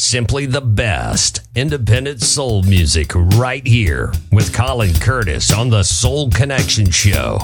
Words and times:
Simply 0.00 0.46
the 0.46 0.62
best 0.62 1.42
independent 1.54 2.22
soul 2.22 2.62
music 2.62 3.14
right 3.14 3.64
here 3.66 4.14
with 4.32 4.54
Colin 4.54 4.94
Curtis 4.94 5.52
on 5.52 5.68
the 5.68 5.82
Soul 5.82 6.30
Connection 6.30 6.90
Show. 6.90 7.38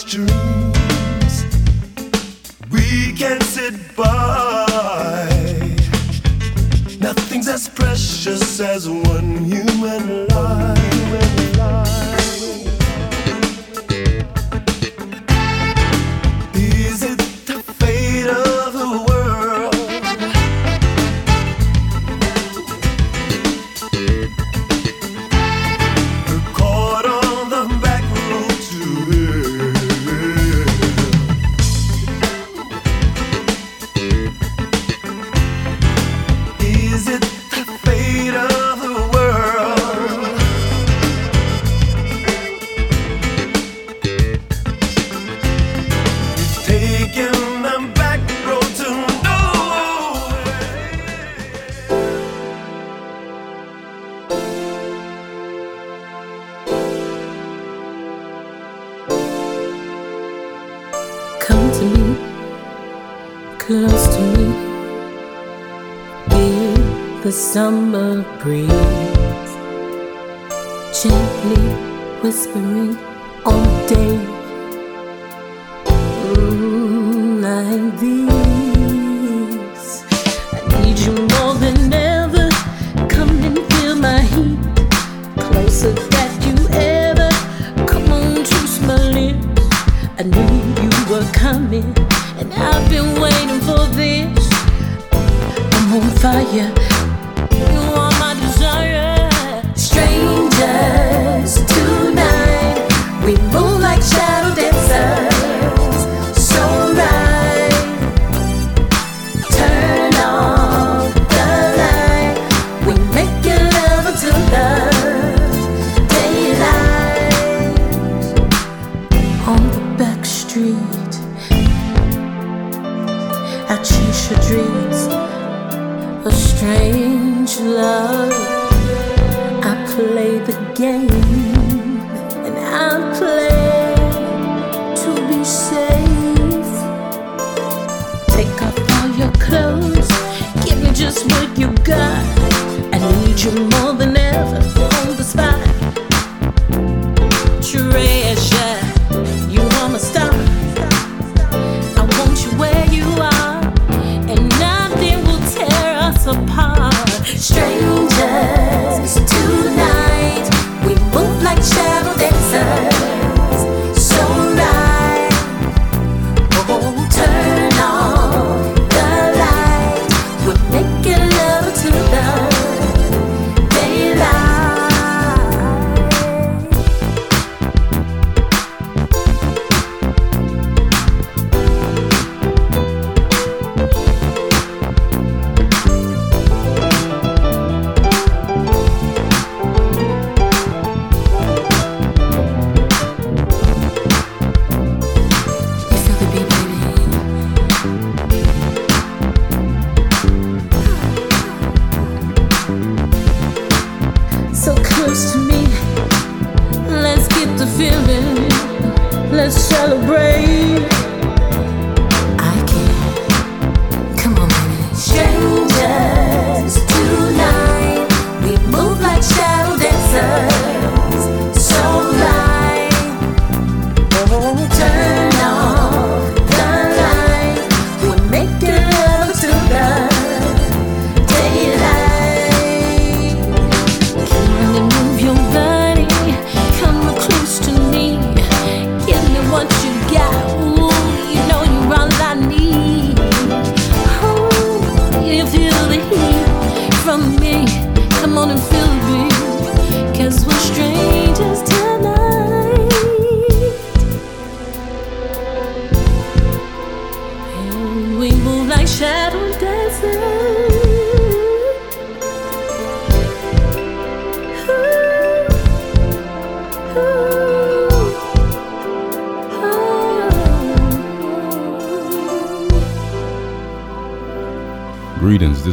dreams. 0.00 1.44
We 2.70 3.12
can 3.12 3.40
sit 3.42 3.74
by. 3.94 4.66
Nothing's 6.98 7.46
as 7.46 7.68
precious 7.68 8.58
as 8.60 8.88
one 8.88 9.44
human 9.44 10.26
life. 10.28 10.81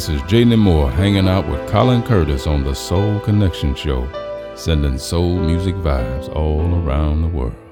is 0.10 0.22
Jaden 0.24 0.58
Moore 0.58 0.90
hanging 0.90 1.28
out 1.28 1.48
with 1.48 1.70
Colin 1.70 2.02
Curtis 2.02 2.48
on 2.48 2.64
the 2.64 2.74
Soul 2.74 3.20
Connection 3.20 3.76
Show, 3.76 4.08
sending 4.56 4.98
soul 4.98 5.38
music 5.38 5.76
vibes 5.76 6.34
all 6.36 6.74
around 6.84 7.22
the 7.22 7.28
world. 7.28 7.69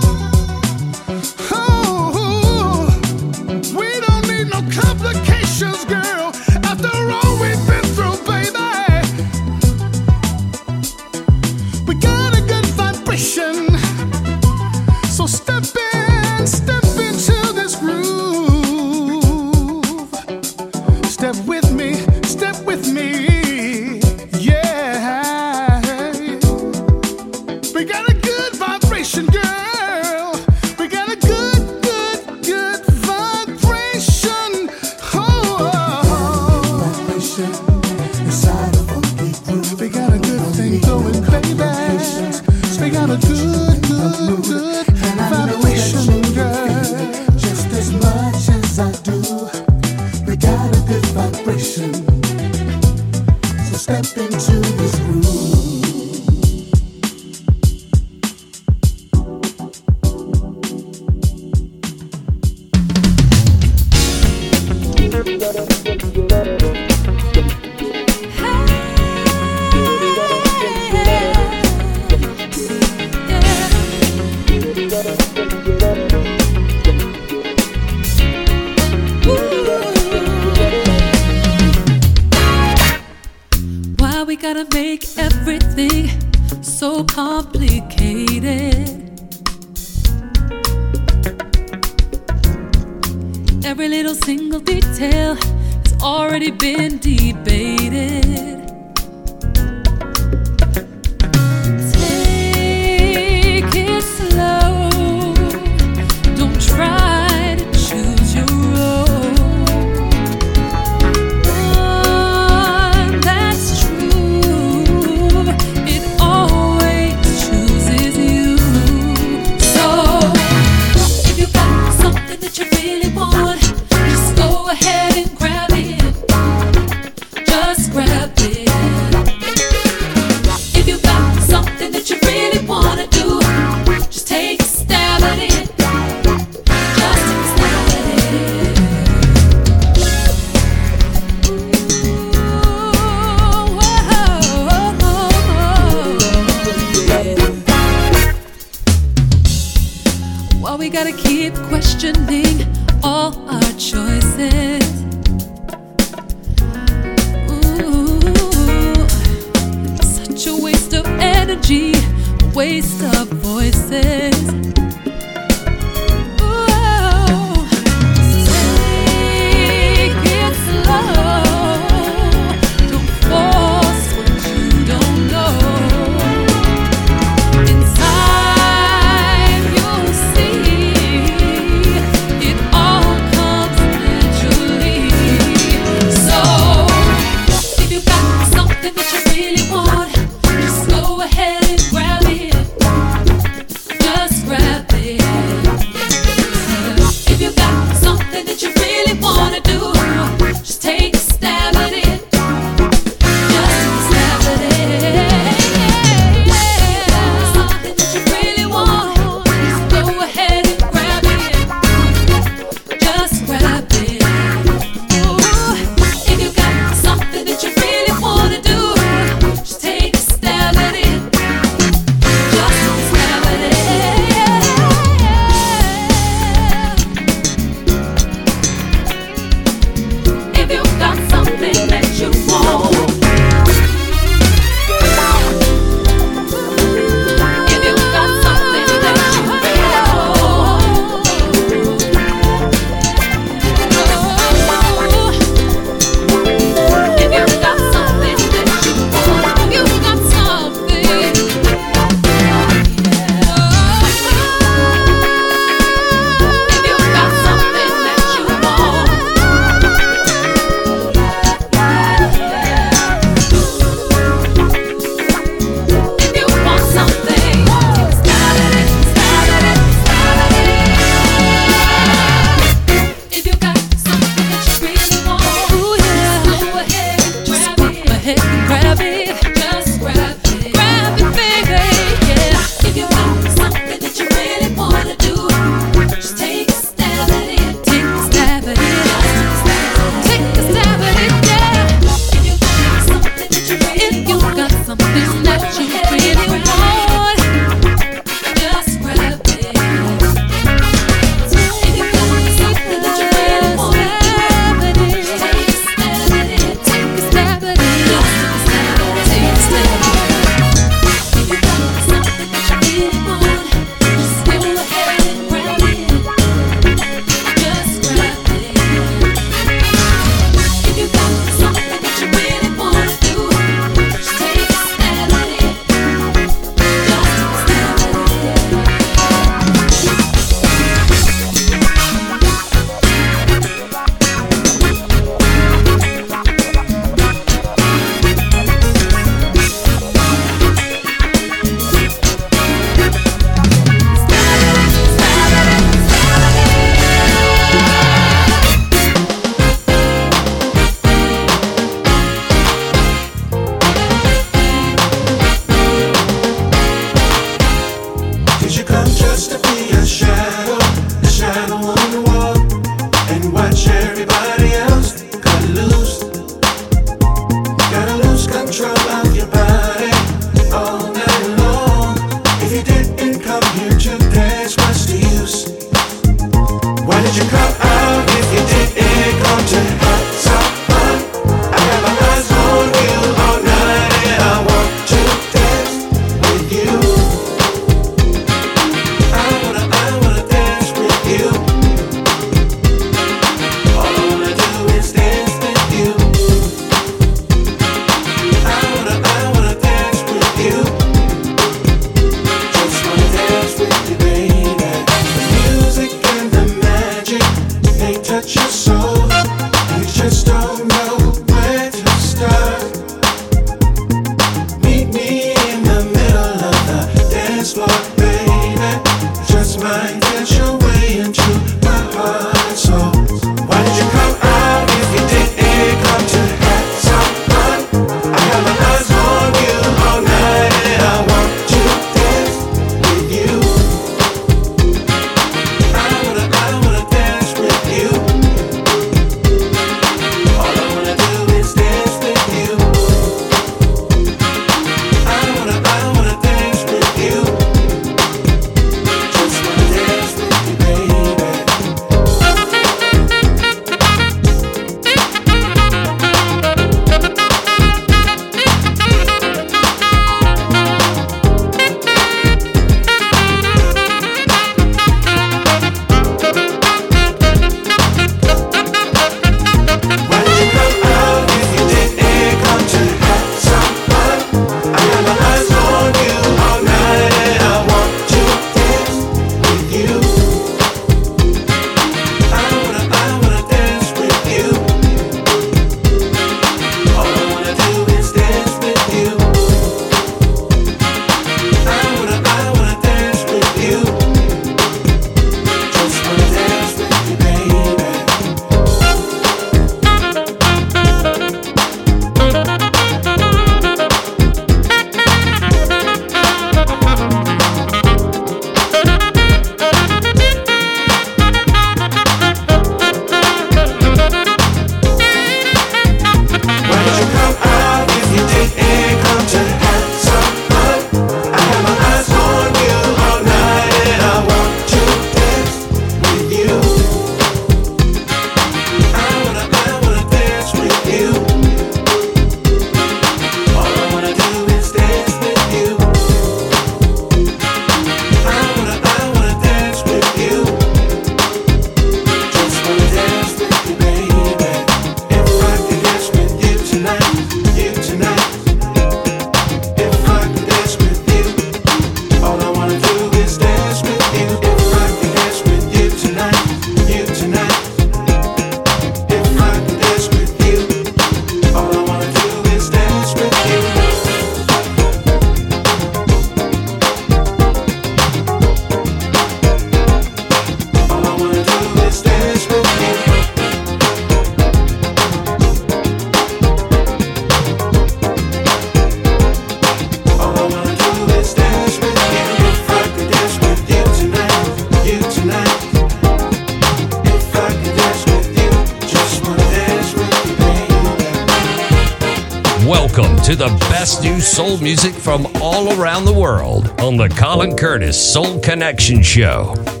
music 594.81 595.13
from 595.13 595.45
all 595.61 595.99
around 595.99 596.25
the 596.25 596.33
world 596.33 596.89
on 597.01 597.15
the 597.15 597.29
Colin 597.29 597.75
Curtis 597.77 598.17
Soul 598.33 598.59
Connection 598.59 599.21
Show. 599.21 600.00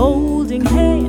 holding 0.00 0.64
hands. 0.64 0.99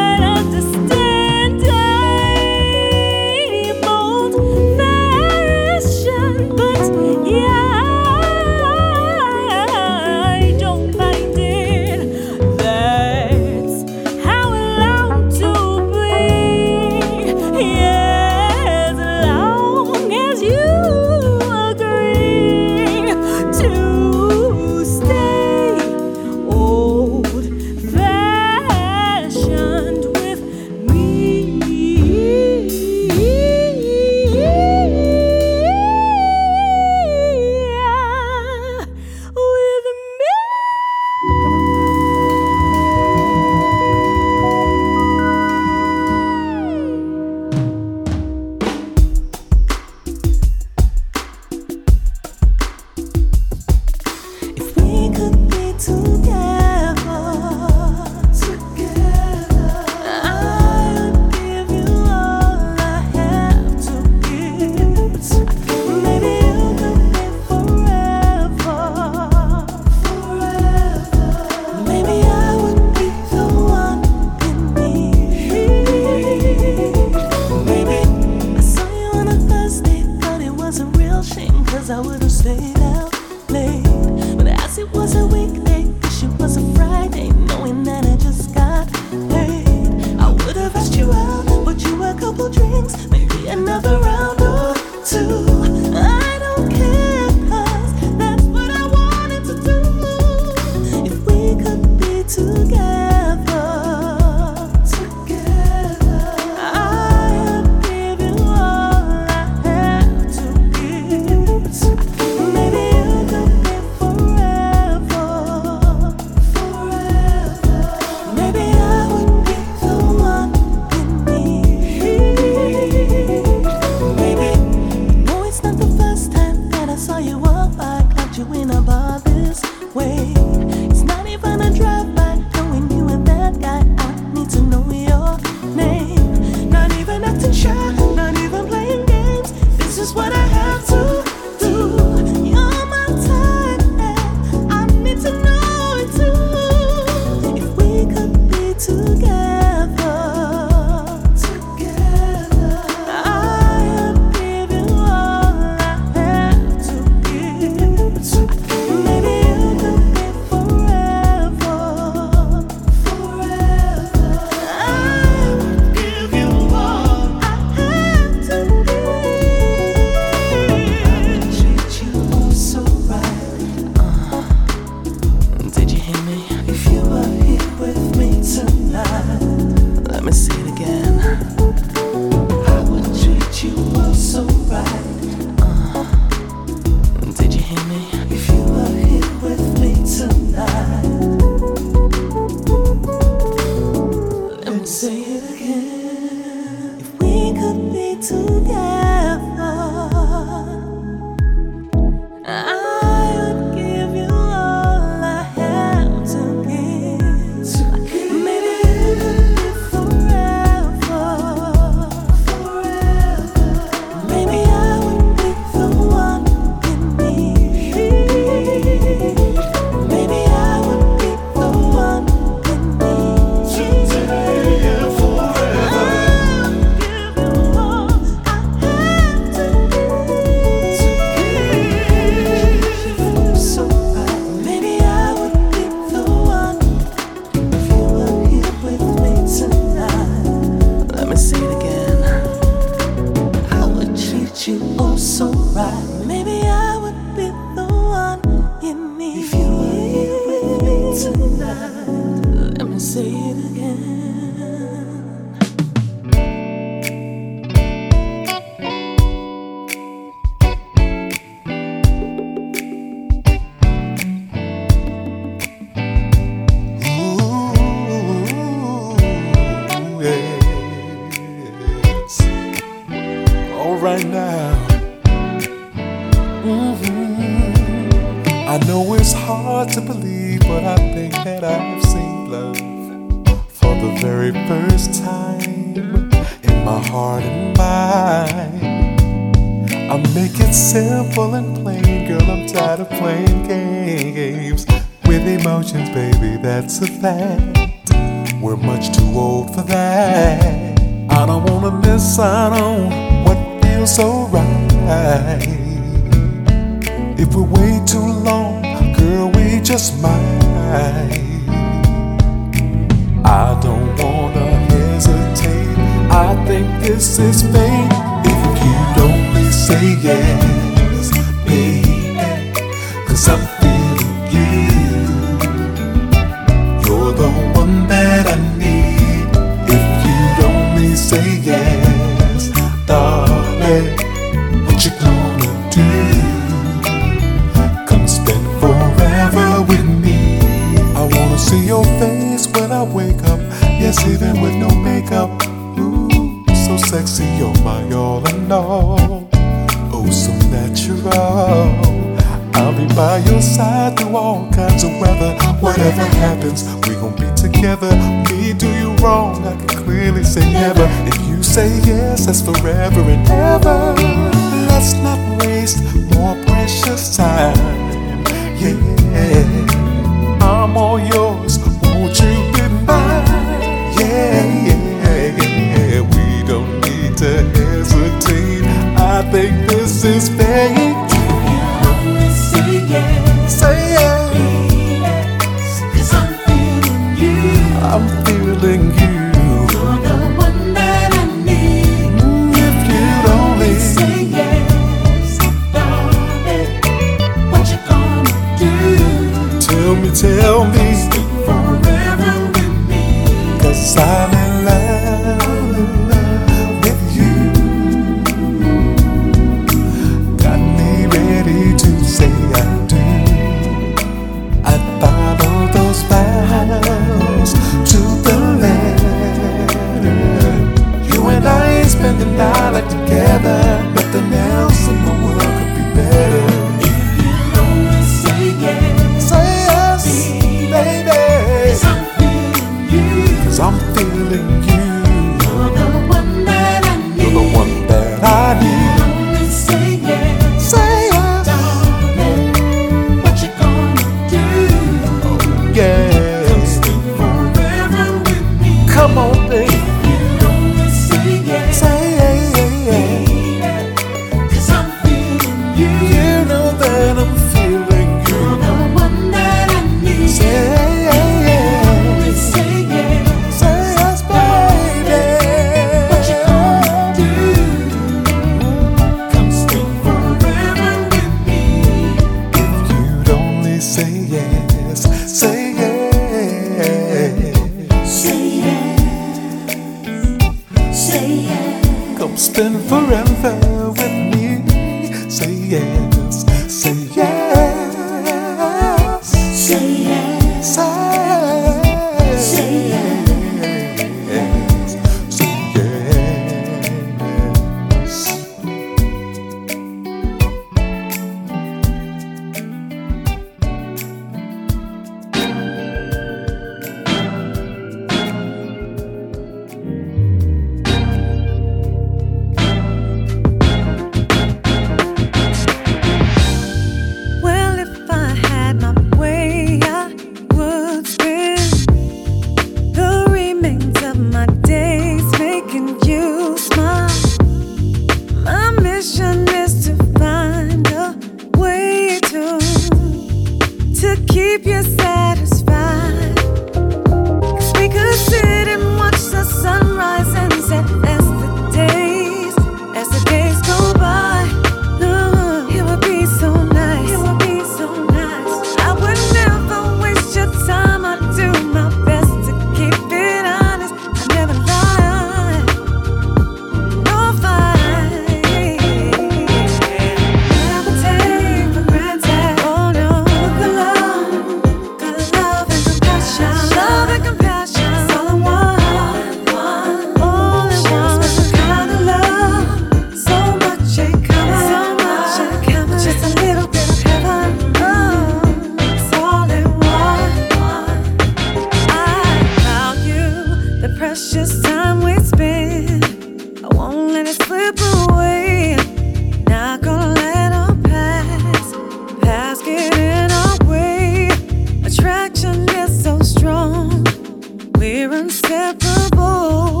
Inseparable. 598.70 600.00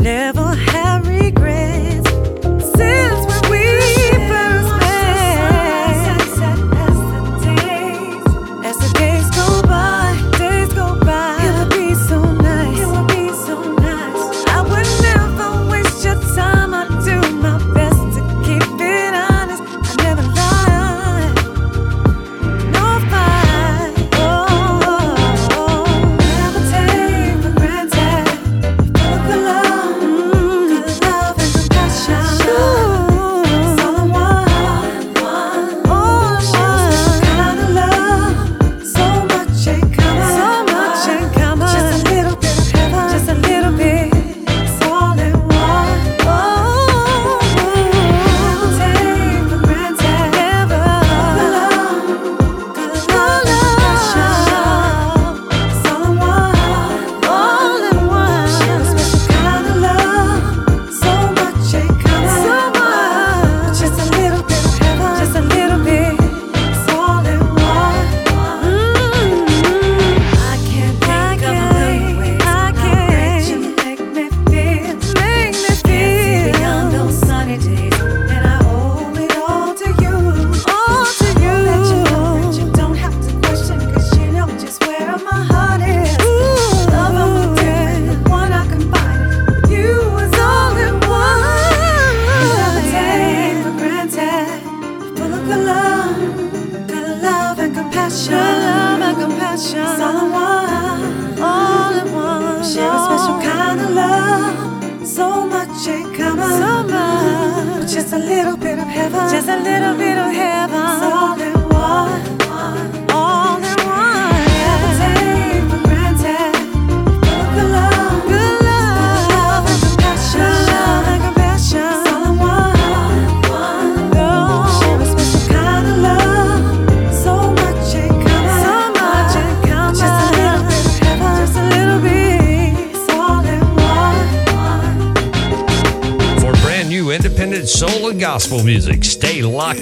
Never 0.00 0.37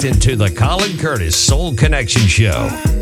into 0.06 0.36
the 0.36 0.48
Colin 0.48 0.96
Curtis 0.98 1.34
Soul 1.36 1.74
Connection 1.74 2.22
Show. 2.22 2.95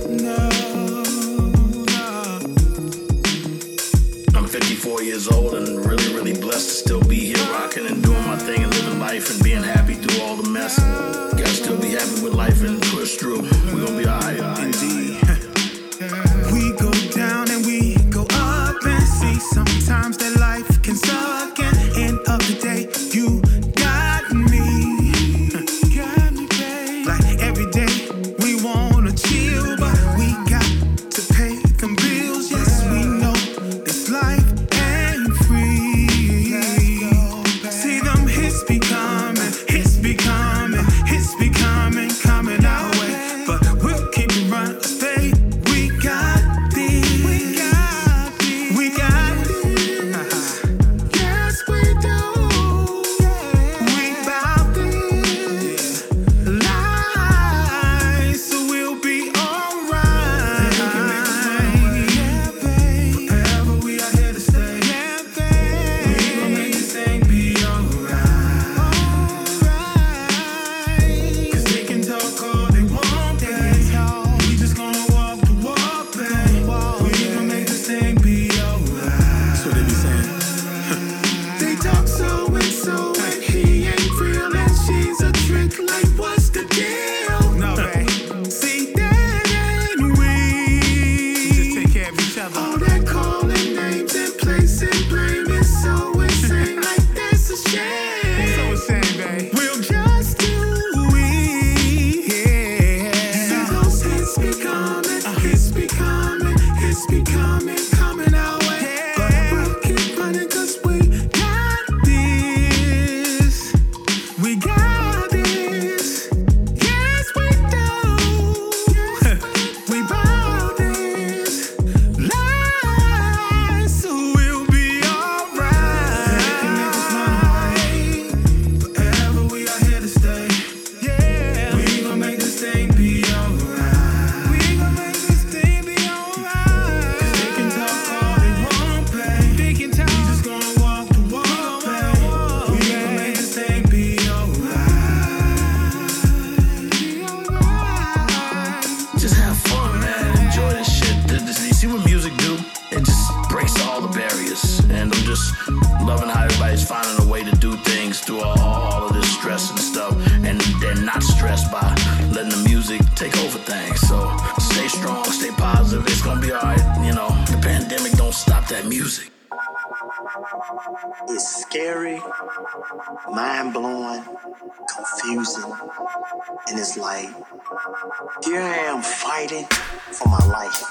Fighting 179.44 179.66
for 180.12 180.28
my 180.28 180.44
life. 180.46 180.82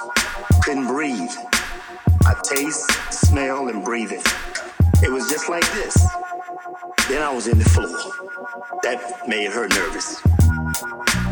Couldn't 0.64 0.88
breathe. 0.88 1.32
I 2.26 2.36
taste, 2.44 2.90
smell, 3.12 3.68
and 3.68 3.84
breathe 3.84 4.12
it. 4.12 4.26
It 5.02 5.12
was 5.12 5.30
just 5.30 5.50
like 5.50 5.70
this. 5.74 5.96
Then 7.10 7.22
I 7.22 7.34
was 7.34 7.48
in 7.48 7.58
the 7.58 7.66
floor. 7.66 7.98
That 8.84 9.28
made 9.28 9.52
her 9.52 9.68
nervous. 9.68 10.22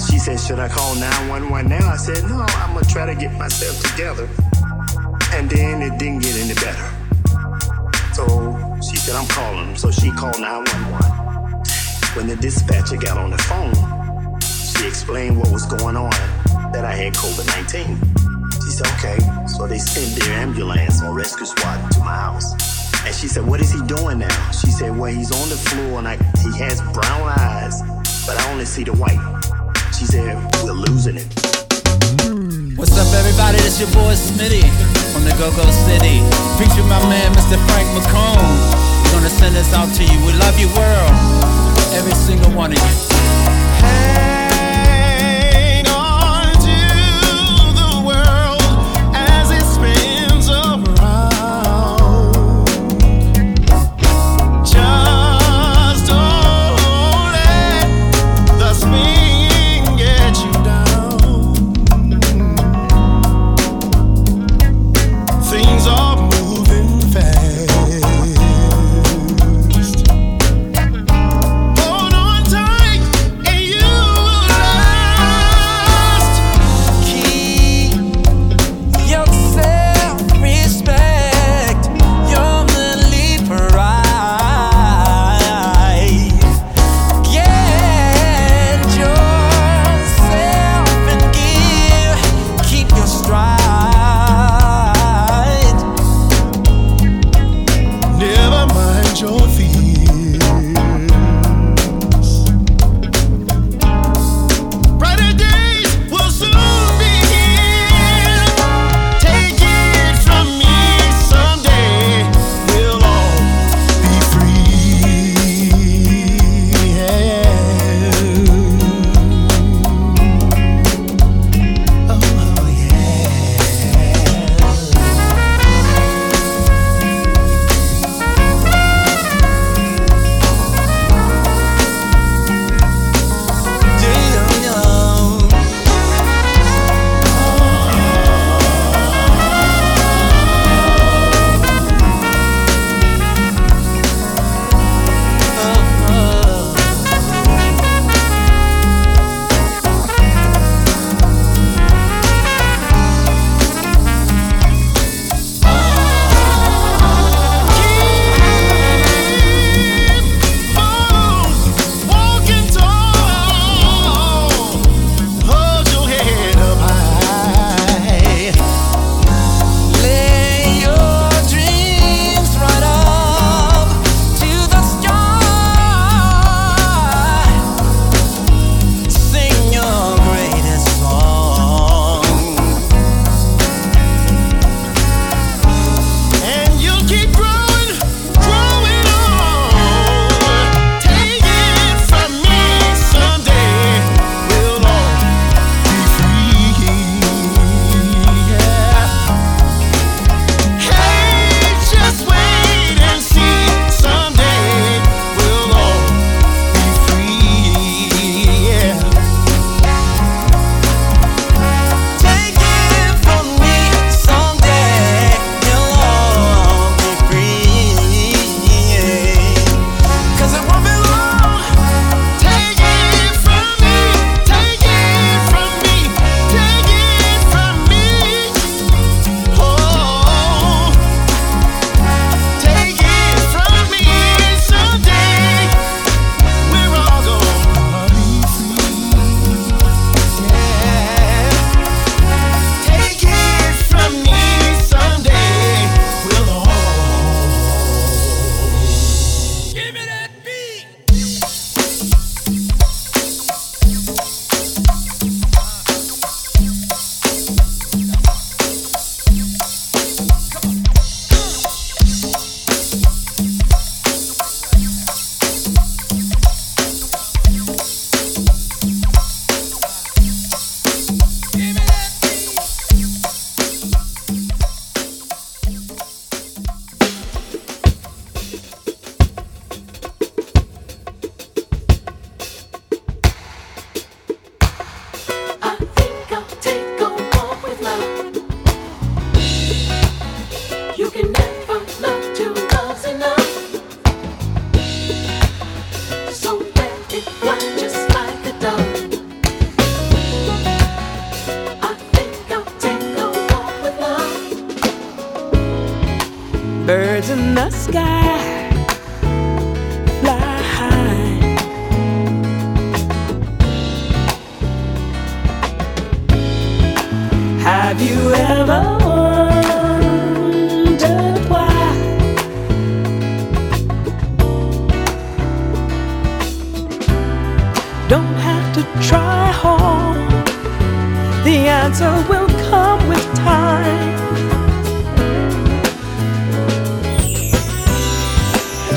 She 0.09 0.17
said, 0.17 0.39
Should 0.39 0.59
I 0.59 0.67
call 0.67 0.95
911 0.95 1.69
now? 1.69 1.91
I 1.91 1.97
said, 1.97 2.23
No, 2.23 2.39
I'm 2.39 2.73
gonna 2.73 2.85
try 2.85 3.05
to 3.05 3.15
get 3.15 3.33
myself 3.37 3.79
together. 3.91 4.27
And 5.33 5.49
then 5.49 5.81
it 5.81 5.97
didn't 5.99 6.19
get 6.19 6.35
any 6.37 6.53
better. 6.55 6.89
So 8.13 8.79
she 8.81 8.95
said, 8.97 9.15
I'm 9.15 9.27
calling. 9.27 9.75
So 9.75 9.91
she 9.91 10.11
called 10.11 10.39
911. 10.39 12.15
When 12.15 12.27
the 12.27 12.35
dispatcher 12.35 12.97
got 12.97 13.17
on 13.17 13.29
the 13.29 13.37
phone, 13.37 14.39
she 14.41 14.87
explained 14.87 15.37
what 15.37 15.51
was 15.51 15.65
going 15.65 15.95
on, 15.95 16.11
that 16.71 16.85
I 16.85 16.95
had 16.95 17.13
COVID 17.13 17.47
19. 17.47 17.97
She 18.63 18.71
said, 18.71 18.87
Okay. 18.97 19.19
So 19.47 19.67
they 19.67 19.77
sent 19.77 20.19
their 20.19 20.33
ambulance 20.39 21.01
or 21.03 21.13
rescue 21.13 21.45
squad 21.45 21.77
to 21.91 21.99
my 21.99 22.15
house. 22.15 22.53
And 23.05 23.13
she 23.15 23.27
said, 23.27 23.45
What 23.45 23.59
is 23.61 23.71
he 23.71 23.81
doing 23.87 24.19
now? 24.19 24.51
She 24.51 24.71
said, 24.71 24.97
Well, 24.97 25.11
he's 25.11 25.31
on 25.31 25.49
the 25.49 25.55
floor 25.55 25.99
and 25.99 26.07
I, 26.07 26.15
he 26.39 26.51
has 26.59 26.81
brown 26.93 27.27
eyes, 27.39 27.81
but 28.25 28.37
I 28.37 28.51
only 28.51 28.65
see 28.65 28.83
the 28.83 28.93
white. 28.93 29.19
She 29.97 30.05
said, 30.05 30.37
We're 30.63 30.73
losing 30.73 31.17
it. 31.17 31.27
What's 32.77 32.97
up, 32.97 33.11
everybody? 33.13 33.57
This 33.61 33.79
your 33.79 33.91
boy 33.91 34.15
Smitty 34.15 34.65
from 35.13 35.23
the 35.25 35.35
Go 35.37 35.51
Go 35.53 35.65
City. 35.69 36.23
Feature 36.57 36.87
my 36.87 37.01
man, 37.11 37.29
Mr. 37.35 37.59
Frank 37.67 37.87
McComb. 37.93 38.47
We're 39.05 39.19
gonna 39.19 39.29
send 39.29 39.55
this 39.55 39.73
out 39.73 39.91
to 39.97 40.03
you. 40.03 40.17
We 40.25 40.33
love 40.39 40.57
you, 40.57 40.67
world. 40.73 41.13
Every 41.93 42.15
single 42.15 42.51
one 42.51 42.71
of 42.71 42.79
you. 42.79 42.93
Hang 43.83 44.30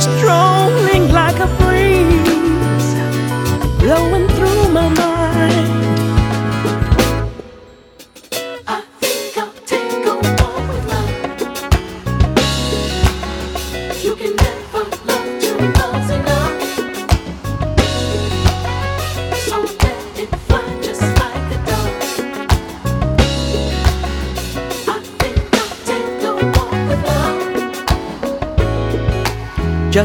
strolling 0.01 1.09
like 1.13 1.39
a 1.41 1.47
breeze, 1.63 2.89
blowing 3.79 4.29
through 4.29 4.69
my 4.73 4.89
mind. 4.89 5.14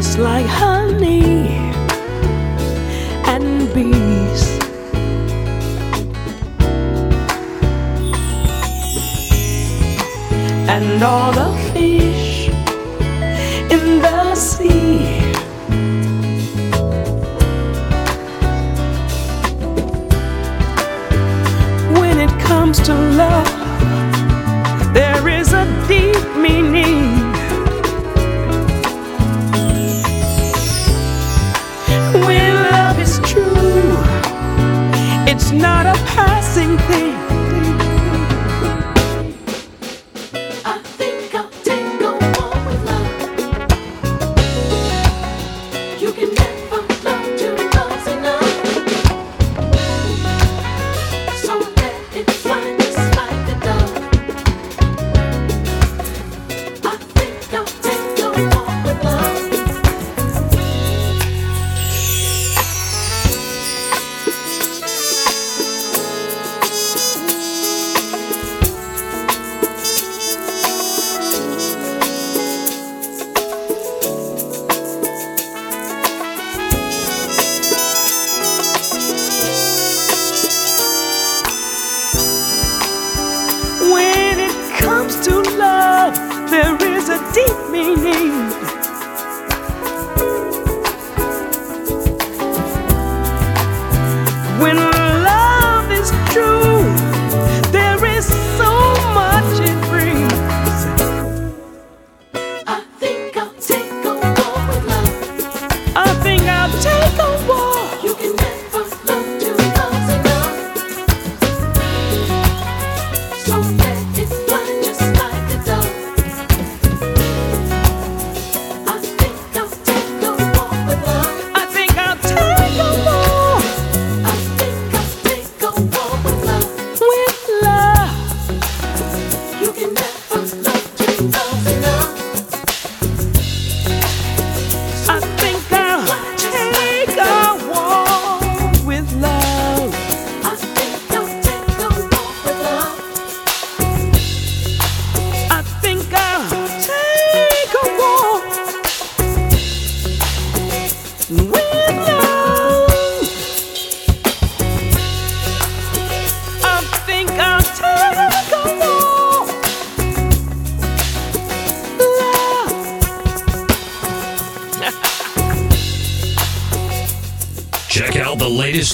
just 0.02 0.18
like 0.18 0.45
honey. 0.45 0.99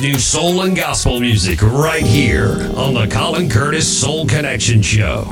new 0.06 0.20
soul 0.20 0.62
and 0.62 0.76
gospel 0.78 1.20
music 1.20 1.60
right 1.64 2.04
here 2.04 2.70
on 2.76 2.94
the 2.94 3.08
Colin 3.08 3.50
Curtis 3.50 3.88
Soul 3.88 4.28
Connection 4.28 4.84
Show. 4.84 5.26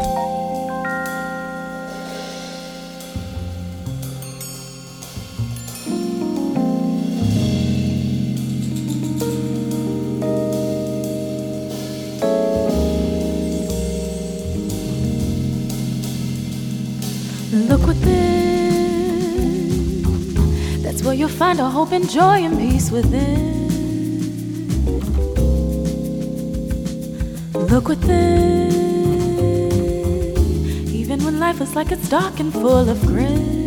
Look 17.51 17.85
within. 17.85 18.23
That's 20.81 21.03
where 21.03 21.13
you'll 21.13 21.29
find 21.29 21.59
a 21.59 21.69
hope 21.69 21.91
and 21.91 22.09
joy 22.09 22.41
and 22.41 22.57
peace 22.57 22.89
within. 22.89 23.62
look 27.83 27.99
within, 27.99 28.71
even 30.93 31.23
when 31.25 31.39
life 31.39 31.59
was 31.59 31.75
like 31.75 31.91
it's 31.91 32.07
dark 32.07 32.39
and 32.39 32.53
full 32.53 32.89
of 32.89 33.01
gray. 33.07 33.62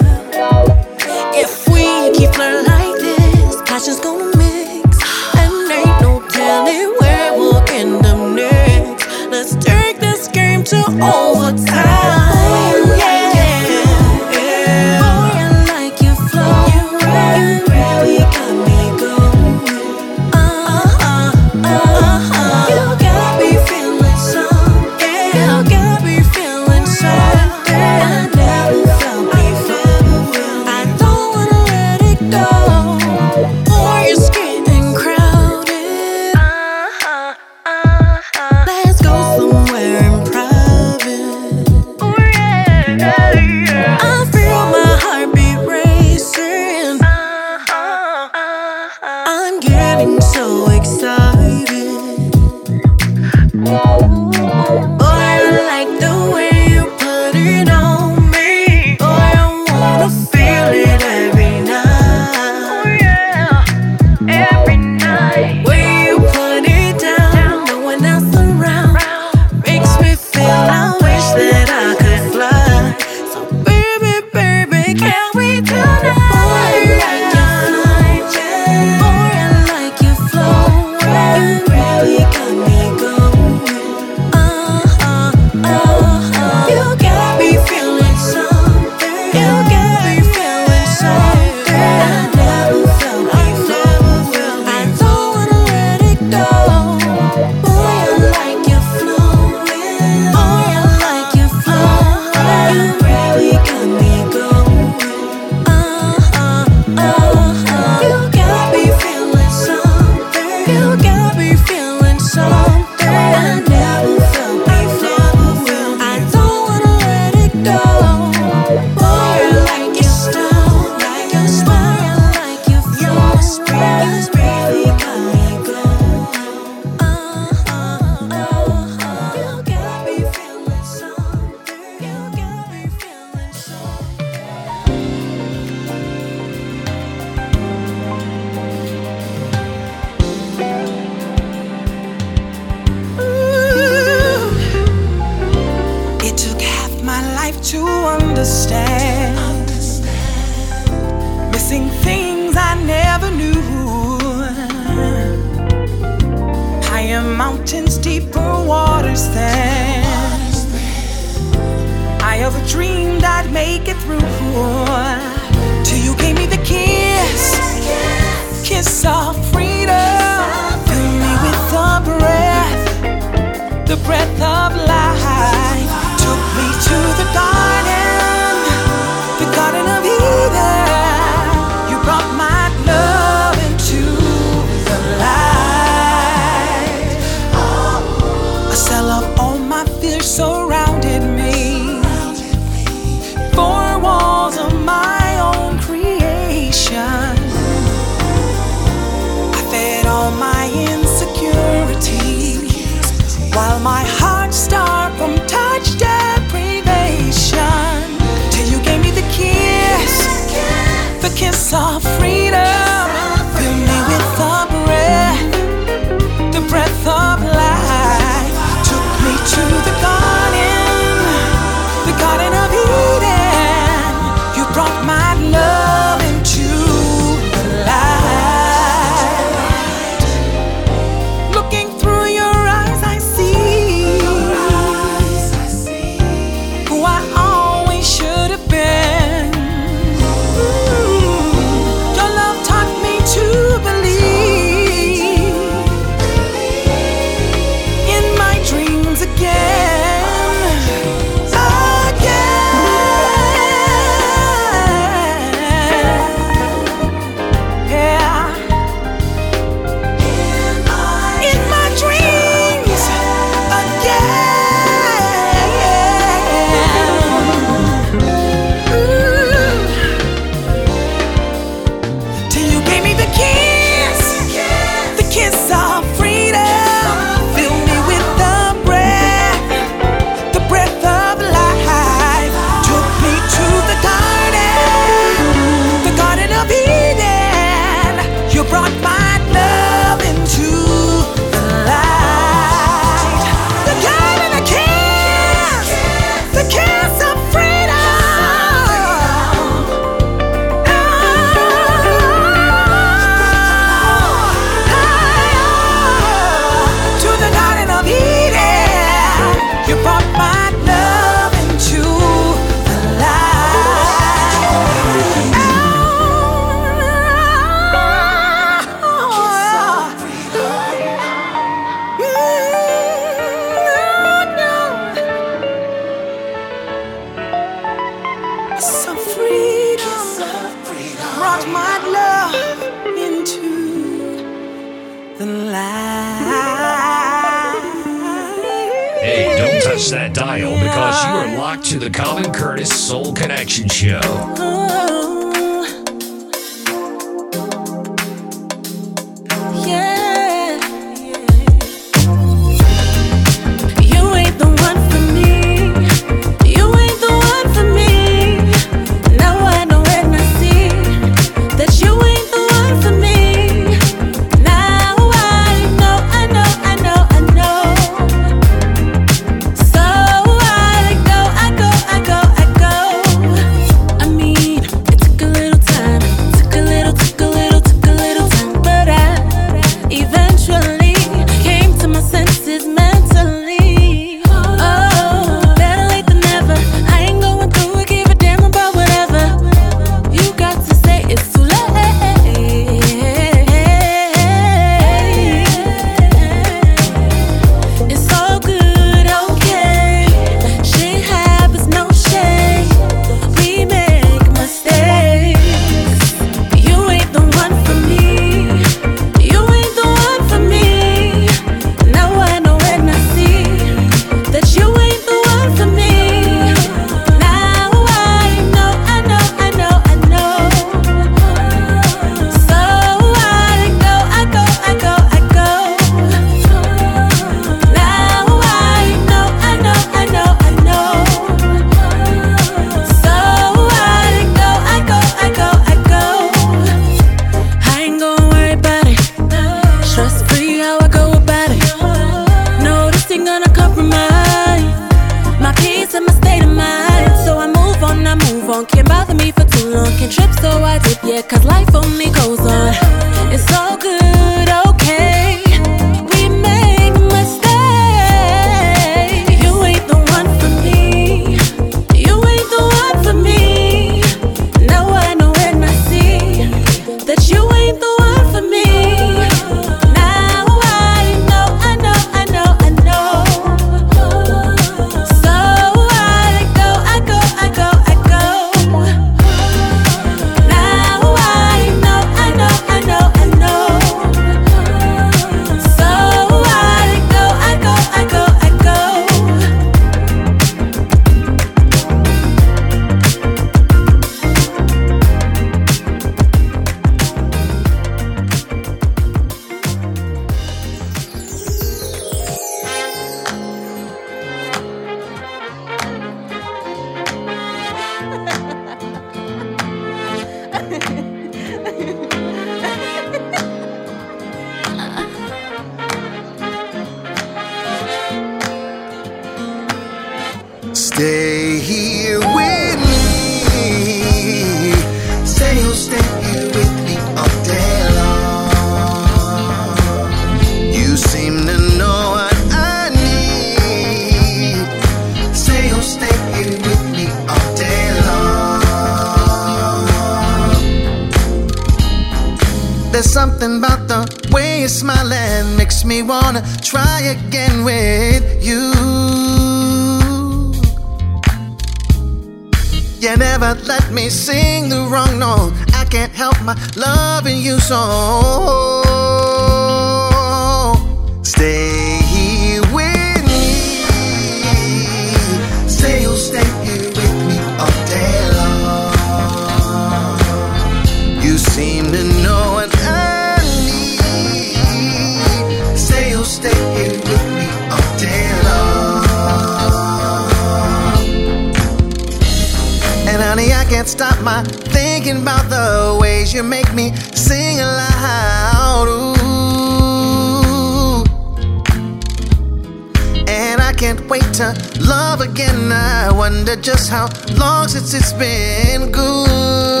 to 594.54 594.74
love 595.00 595.40
again. 595.40 595.92
I 595.92 596.32
wonder 596.32 596.76
just 596.76 597.10
how 597.10 597.28
long 597.56 597.88
since 597.88 598.14
it's 598.14 598.32
been 598.32 599.10
good. 599.12 600.00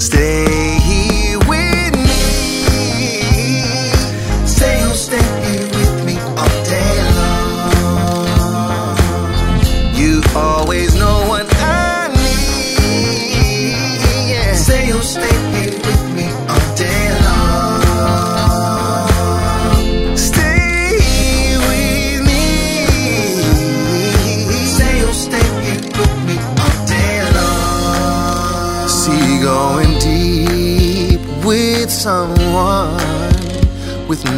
Stay 0.00 0.45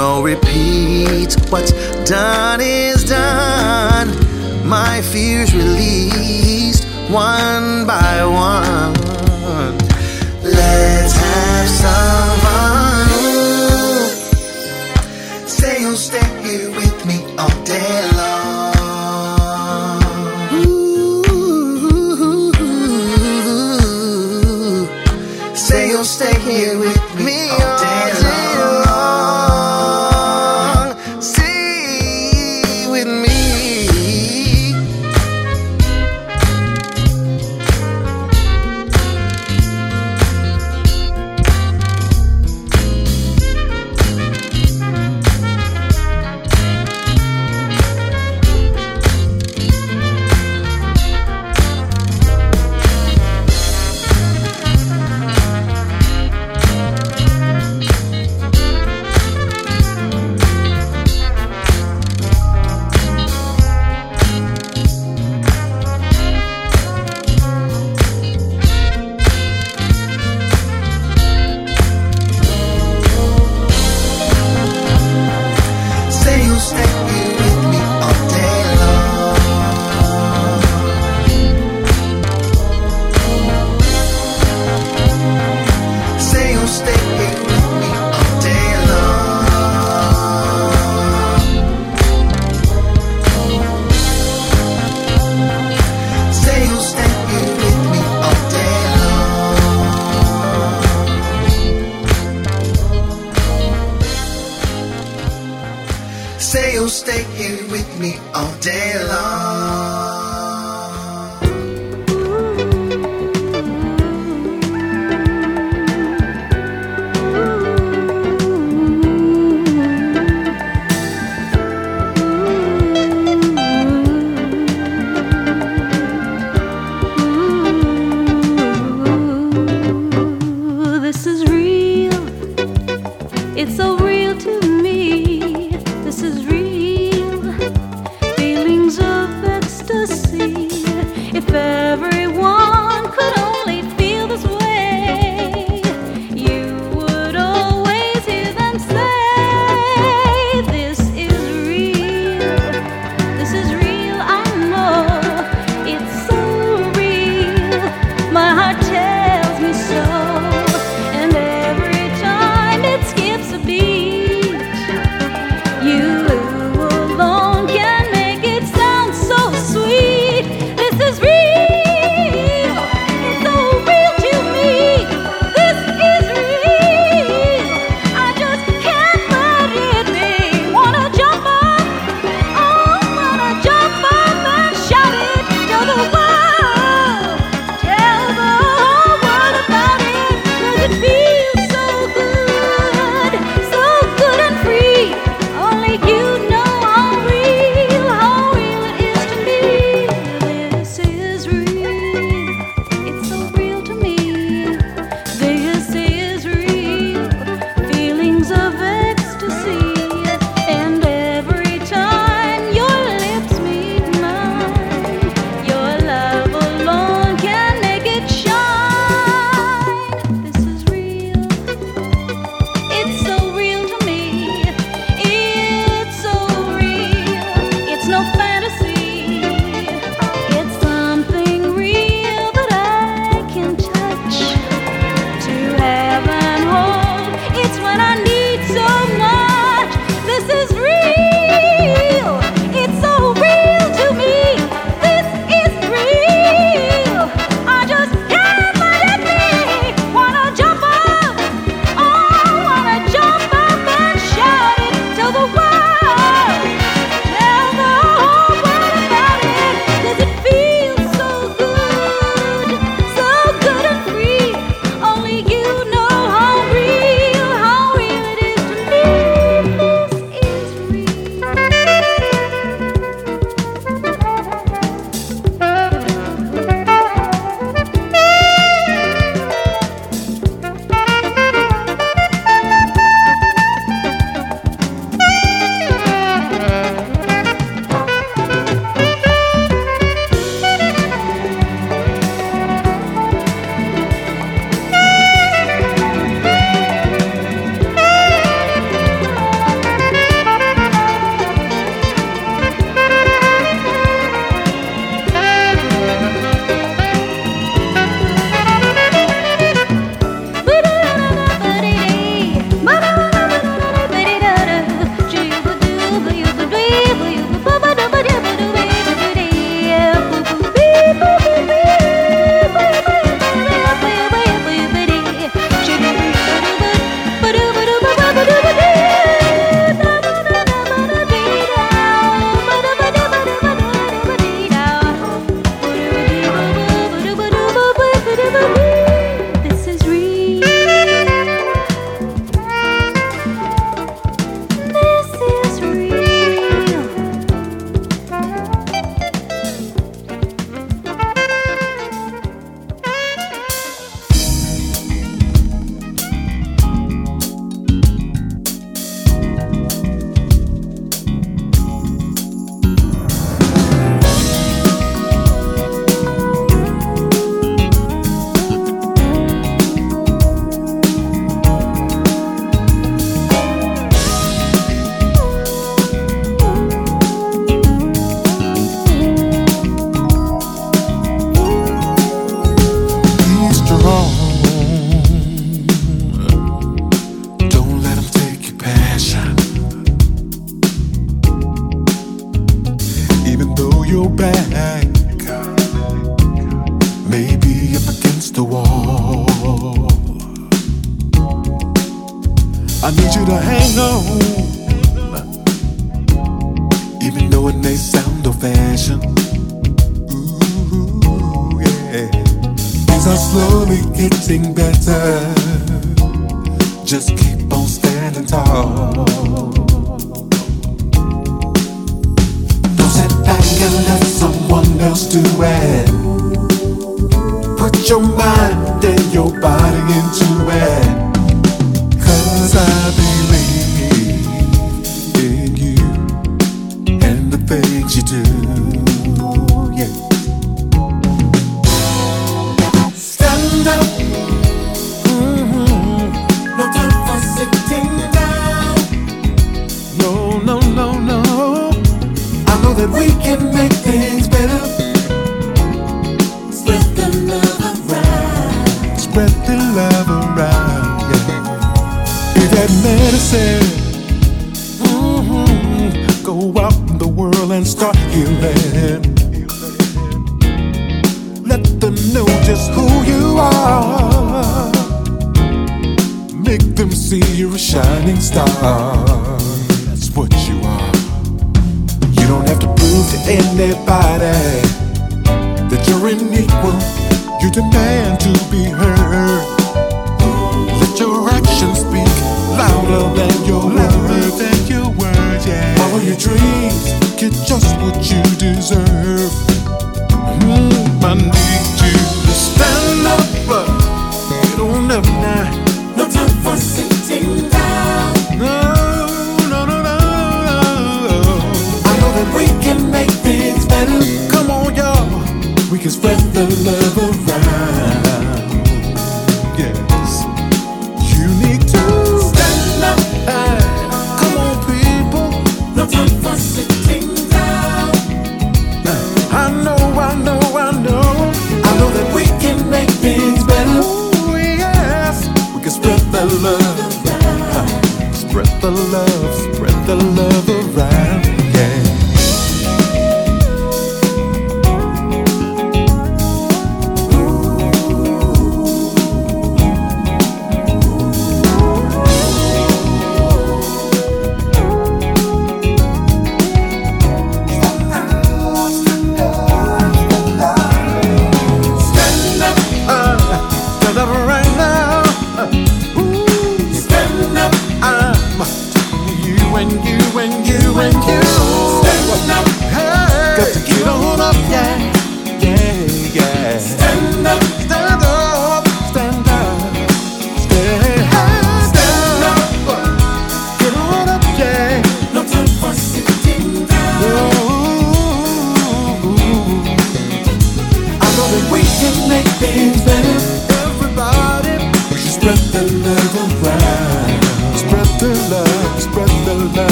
no 0.00 0.22
repeats. 0.22 1.36
What's 1.50 1.72
done 2.08 2.60
is 2.62 3.04
done. 3.04 4.08
My 4.66 5.02
fears 5.12 5.54
released 5.54 6.84
one 7.10 7.86
by 7.86 8.24
one. 8.24 8.94
Let's 10.42 11.12
have 11.24 11.68
some 11.82 12.32
fun. 12.44 13.08
Stay, 15.46 15.78
oh, 15.88 15.94
stay 16.08 16.30
here 16.44 16.70
with 16.70 16.98
me 17.04 17.18
all 17.36 17.56
day 17.64 18.09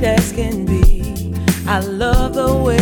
sweet 0.00 0.08
as 0.08 0.32
can 0.32 0.64
be. 0.64 1.02
I 1.66 1.80
love 1.80 2.34
the 2.34 2.54
way 2.54 2.79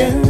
yeah. 0.00 0.29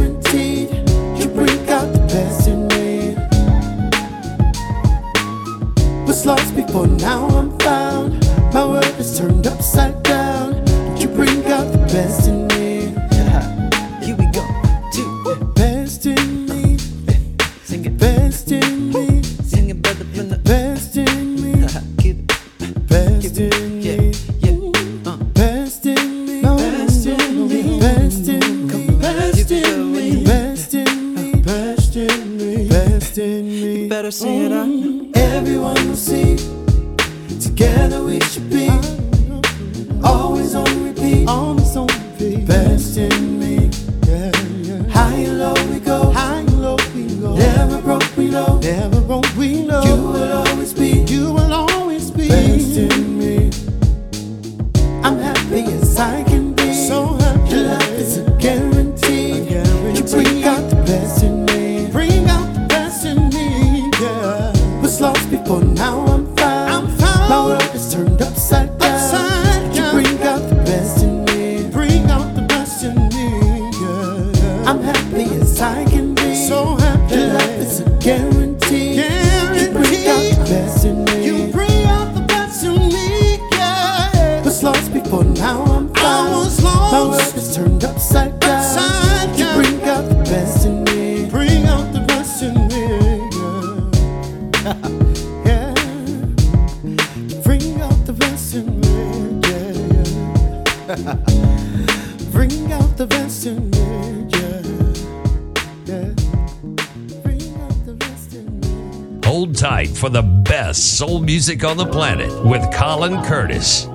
Music 111.41 111.63
on 111.63 111.75
the 111.75 111.87
planet 111.87 112.31
with 112.45 112.61
Colin 112.71 113.19
Curtis. 113.23 113.90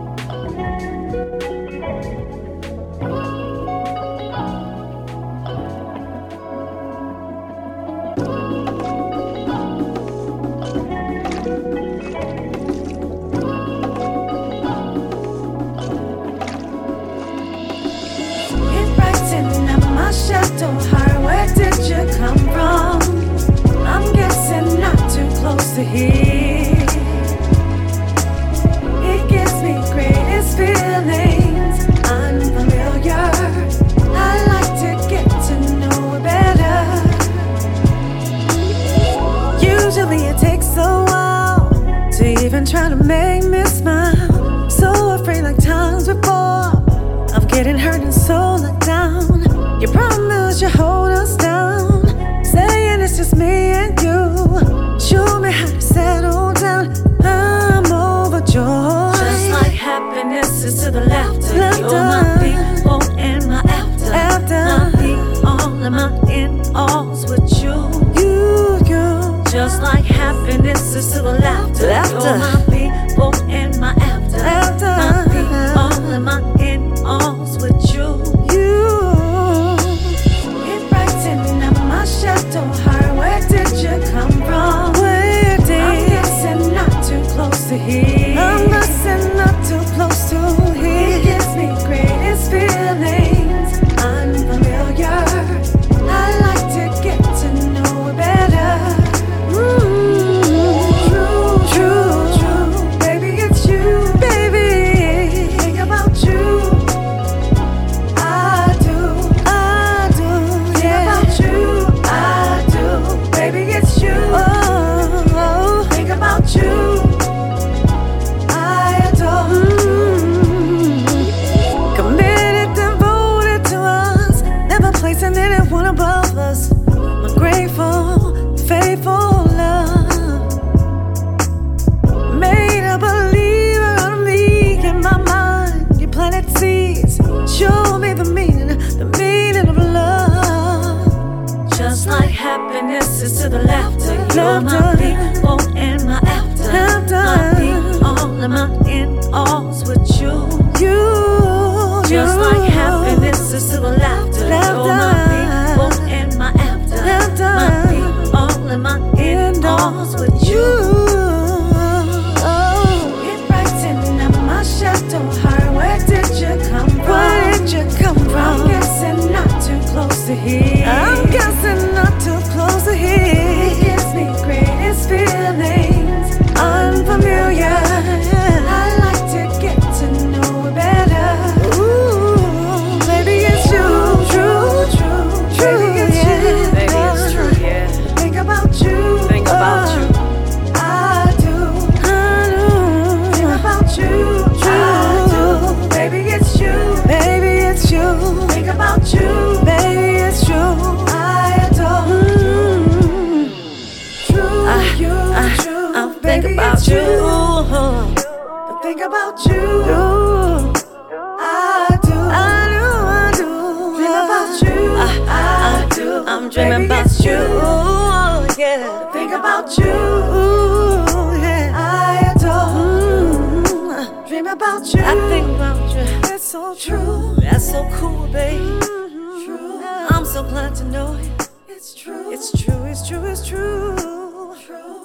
about 224.56 224.94
you. 224.94 225.00
I 225.04 225.14
think 225.28 225.48
about 225.48 225.90
you. 225.90 226.20
That's 226.22 226.44
so 226.44 226.74
true. 226.74 227.34
That's 227.40 227.70
so 227.70 227.88
cool, 227.92 228.26
babe. 228.28 228.60
Mm-hmm. 228.60 229.44
True. 229.44 229.80
I'm 230.10 230.24
so 230.24 230.42
glad 230.42 230.74
to 230.76 230.84
know 230.84 231.14
it. 231.14 231.50
It's 231.68 231.94
true. 231.94 232.32
It's 232.32 232.50
true. 232.62 232.84
It's 232.84 233.06
true. 233.06 233.24
It's 233.24 233.46
true. 233.46 234.56
true. 234.66 234.95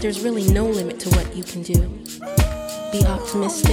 there's 0.00 0.20
really 0.20 0.46
no 0.52 0.66
limit 0.66 1.00
to 1.00 1.10
what 1.10 1.34
you 1.34 1.42
can 1.42 1.62
do. 1.62 1.88
Be 2.92 3.04
optimistic. 3.06 3.67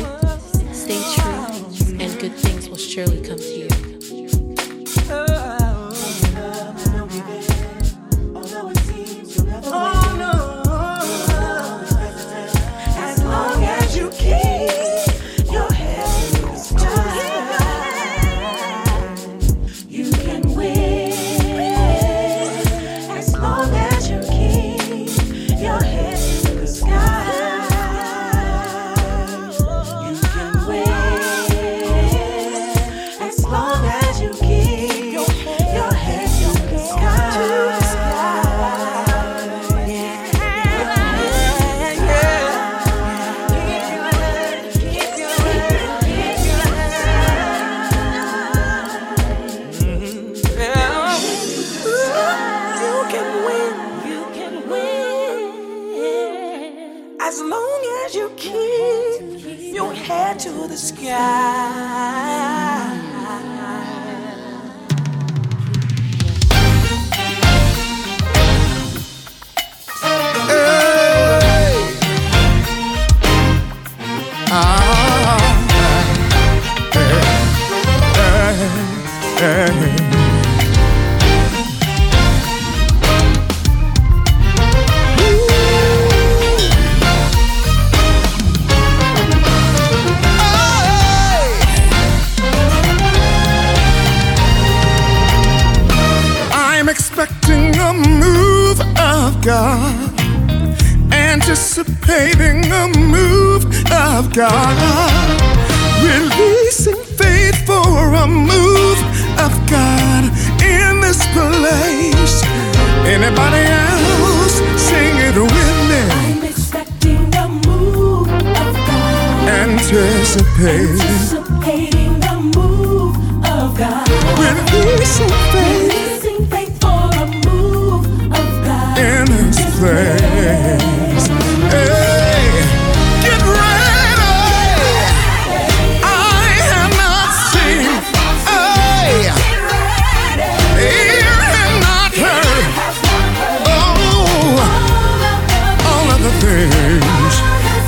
Things 146.55 147.35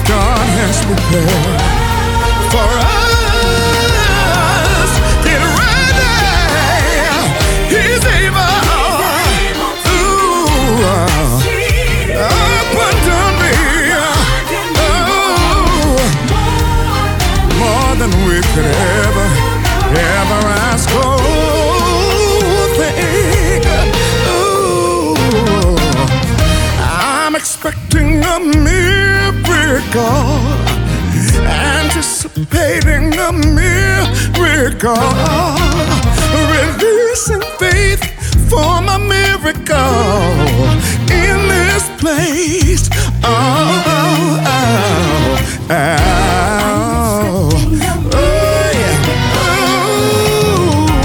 God 0.07 0.47
has 0.59 0.83
prepared 0.83 1.61
for 2.51 2.79
us. 2.79 2.86
Miracle, 34.77 35.55
releasing 36.51 37.41
faith 37.57 38.03
for 38.49 38.81
my 38.81 38.97
miracle 38.97 40.33
in 41.11 41.47
this 41.47 41.89
place. 41.99 42.89
Oh, 43.23 43.83
oh, 43.87 44.43
oh, 44.45 45.71
oh. 45.71 45.75
Oh, 48.13 48.71
yeah. 48.73 48.97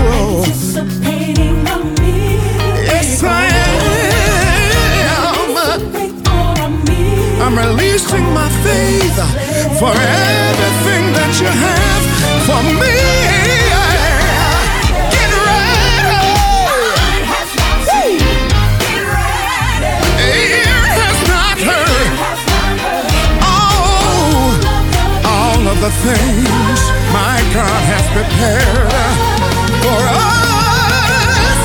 Oh. 0.04 0.44
Anticipating. 0.44 1.64
Yes, 2.84 3.22
I 3.24 3.26
am. 3.46 3.72
I'm 7.40 7.54
releasing 7.58 8.26
my 8.34 8.48
faith 8.62 9.18
for 9.78 9.92
everything 9.92 11.04
that 11.14 11.32
you 11.40 11.46
have 11.46 11.81
things 26.02 26.80
my 27.14 27.38
God 27.54 27.82
has 27.86 28.06
prepared 28.10 28.90
for 29.82 30.00
us. 30.10 31.60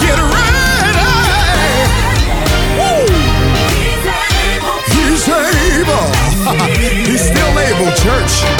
Get 0.00 0.16
ready. 0.16 1.04
He's 4.96 5.28
able. 5.28 6.08
He's 7.04 7.20
still 7.20 7.52
able, 7.58 7.92
church. 7.96 8.55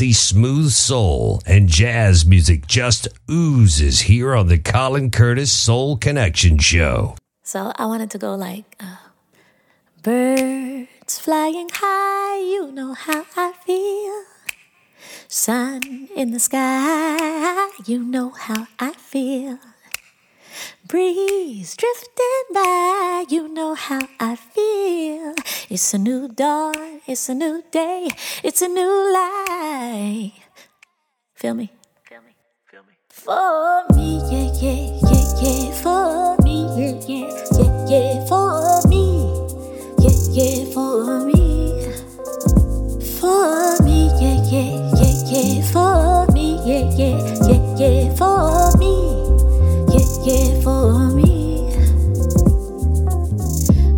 Smooth 0.00 0.70
soul 0.70 1.42
and 1.44 1.68
jazz 1.68 2.24
music 2.24 2.66
just 2.66 3.06
oozes 3.30 4.00
here 4.00 4.34
on 4.34 4.48
the 4.48 4.56
Colin 4.56 5.10
Curtis 5.10 5.52
Soul 5.52 5.98
Connection 5.98 6.56
Show. 6.56 7.16
So 7.42 7.72
I 7.76 7.84
wanted 7.84 8.10
to 8.12 8.18
go 8.18 8.34
like 8.34 8.64
uh, 8.80 8.96
birds 10.02 11.18
flying 11.18 11.68
high, 11.70 12.38
you 12.38 12.72
know 12.72 12.94
how 12.94 13.26
I 13.36 13.52
feel. 13.52 14.24
Sun 15.28 16.08
in 16.16 16.32
the 16.32 16.40
sky, 16.40 17.70
you 17.84 18.02
know 18.02 18.30
how 18.30 18.68
I 18.78 18.92
feel. 18.92 19.58
Breeze 20.90 21.76
drifting 21.76 22.46
by, 22.52 23.24
you 23.28 23.46
know 23.46 23.74
how 23.76 24.00
I 24.18 24.34
feel. 24.34 25.36
It's 25.70 25.94
a 25.94 25.98
new 25.98 26.26
dawn, 26.26 27.00
it's 27.06 27.28
a 27.28 27.34
new 27.34 27.62
day, 27.70 28.08
it's 28.42 28.60
a 28.60 28.66
new 28.66 29.12
life. 29.14 30.32
Feel 31.36 31.54
me? 31.54 31.70
Feel 32.02 32.22
me? 32.22 32.34
Feel 32.66 32.82
me? 32.82 32.94
For 33.08 33.84
me, 33.94 34.18
yeah, 34.32 34.50
yeah, 34.58 34.90
yeah, 35.06 35.26
yeah. 35.38 35.70
For 35.78 36.36
me, 36.42 36.66
yeah, 36.74 36.98
yeah, 37.06 37.30
yeah, 37.54 37.70
yeah. 37.86 38.26
For 38.26 38.82
me, 38.88 39.30
yeah, 40.02 40.18
yeah. 40.34 40.74
For 40.74 41.22
me, 41.24 41.86
for 43.20 43.78
me, 43.84 44.10
yeah, 44.18 44.42
yeah, 44.50 44.74
yeah, 44.98 45.14
yeah. 45.30 45.62
For 45.70 46.26
me, 46.32 46.58
yeah, 46.66 46.82
yeah, 46.98 47.14
yeah, 47.46 47.78
yeah. 47.78 48.14
For 48.16 48.76
me, 48.78 49.19
yeah. 50.24 50.60
For 50.60 51.08
me, 51.08 51.72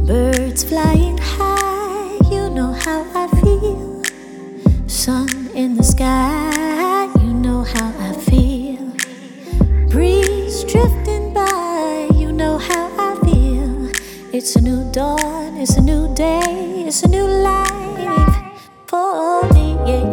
birds 0.07 0.65
flying 0.65 1.19
high, 1.19 2.19
you 2.31 2.51
know 2.51 2.73
how 2.73 3.05
I 3.15 3.27
feel. 3.41 4.03
Sun 4.87 5.51
in 5.55 5.77
the 5.77 5.83
sky, 5.83 7.11
you 7.21 7.33
know 7.33 7.65
how 7.65 7.93
I 7.99 8.13
feel. 8.13 8.93
Breeze 9.89 10.65
drifting 10.65 11.35
by, 11.35 12.09
you 12.15 12.33
know 12.33 12.59
how 12.59 12.91
I 12.99 13.15
feel. 13.25 13.91
It's 14.33 14.57
a 14.57 14.61
new 14.61 14.91
dawn, 14.93 15.57
it's 15.57 15.77
a 15.77 15.81
new 15.81 16.15
day, 16.15 16.85
it's 16.87 17.03
a 17.03 17.09
new 17.09 17.27
life 17.27 17.83
for 18.87 19.43
me, 19.55 19.77
yeah, 19.87 20.11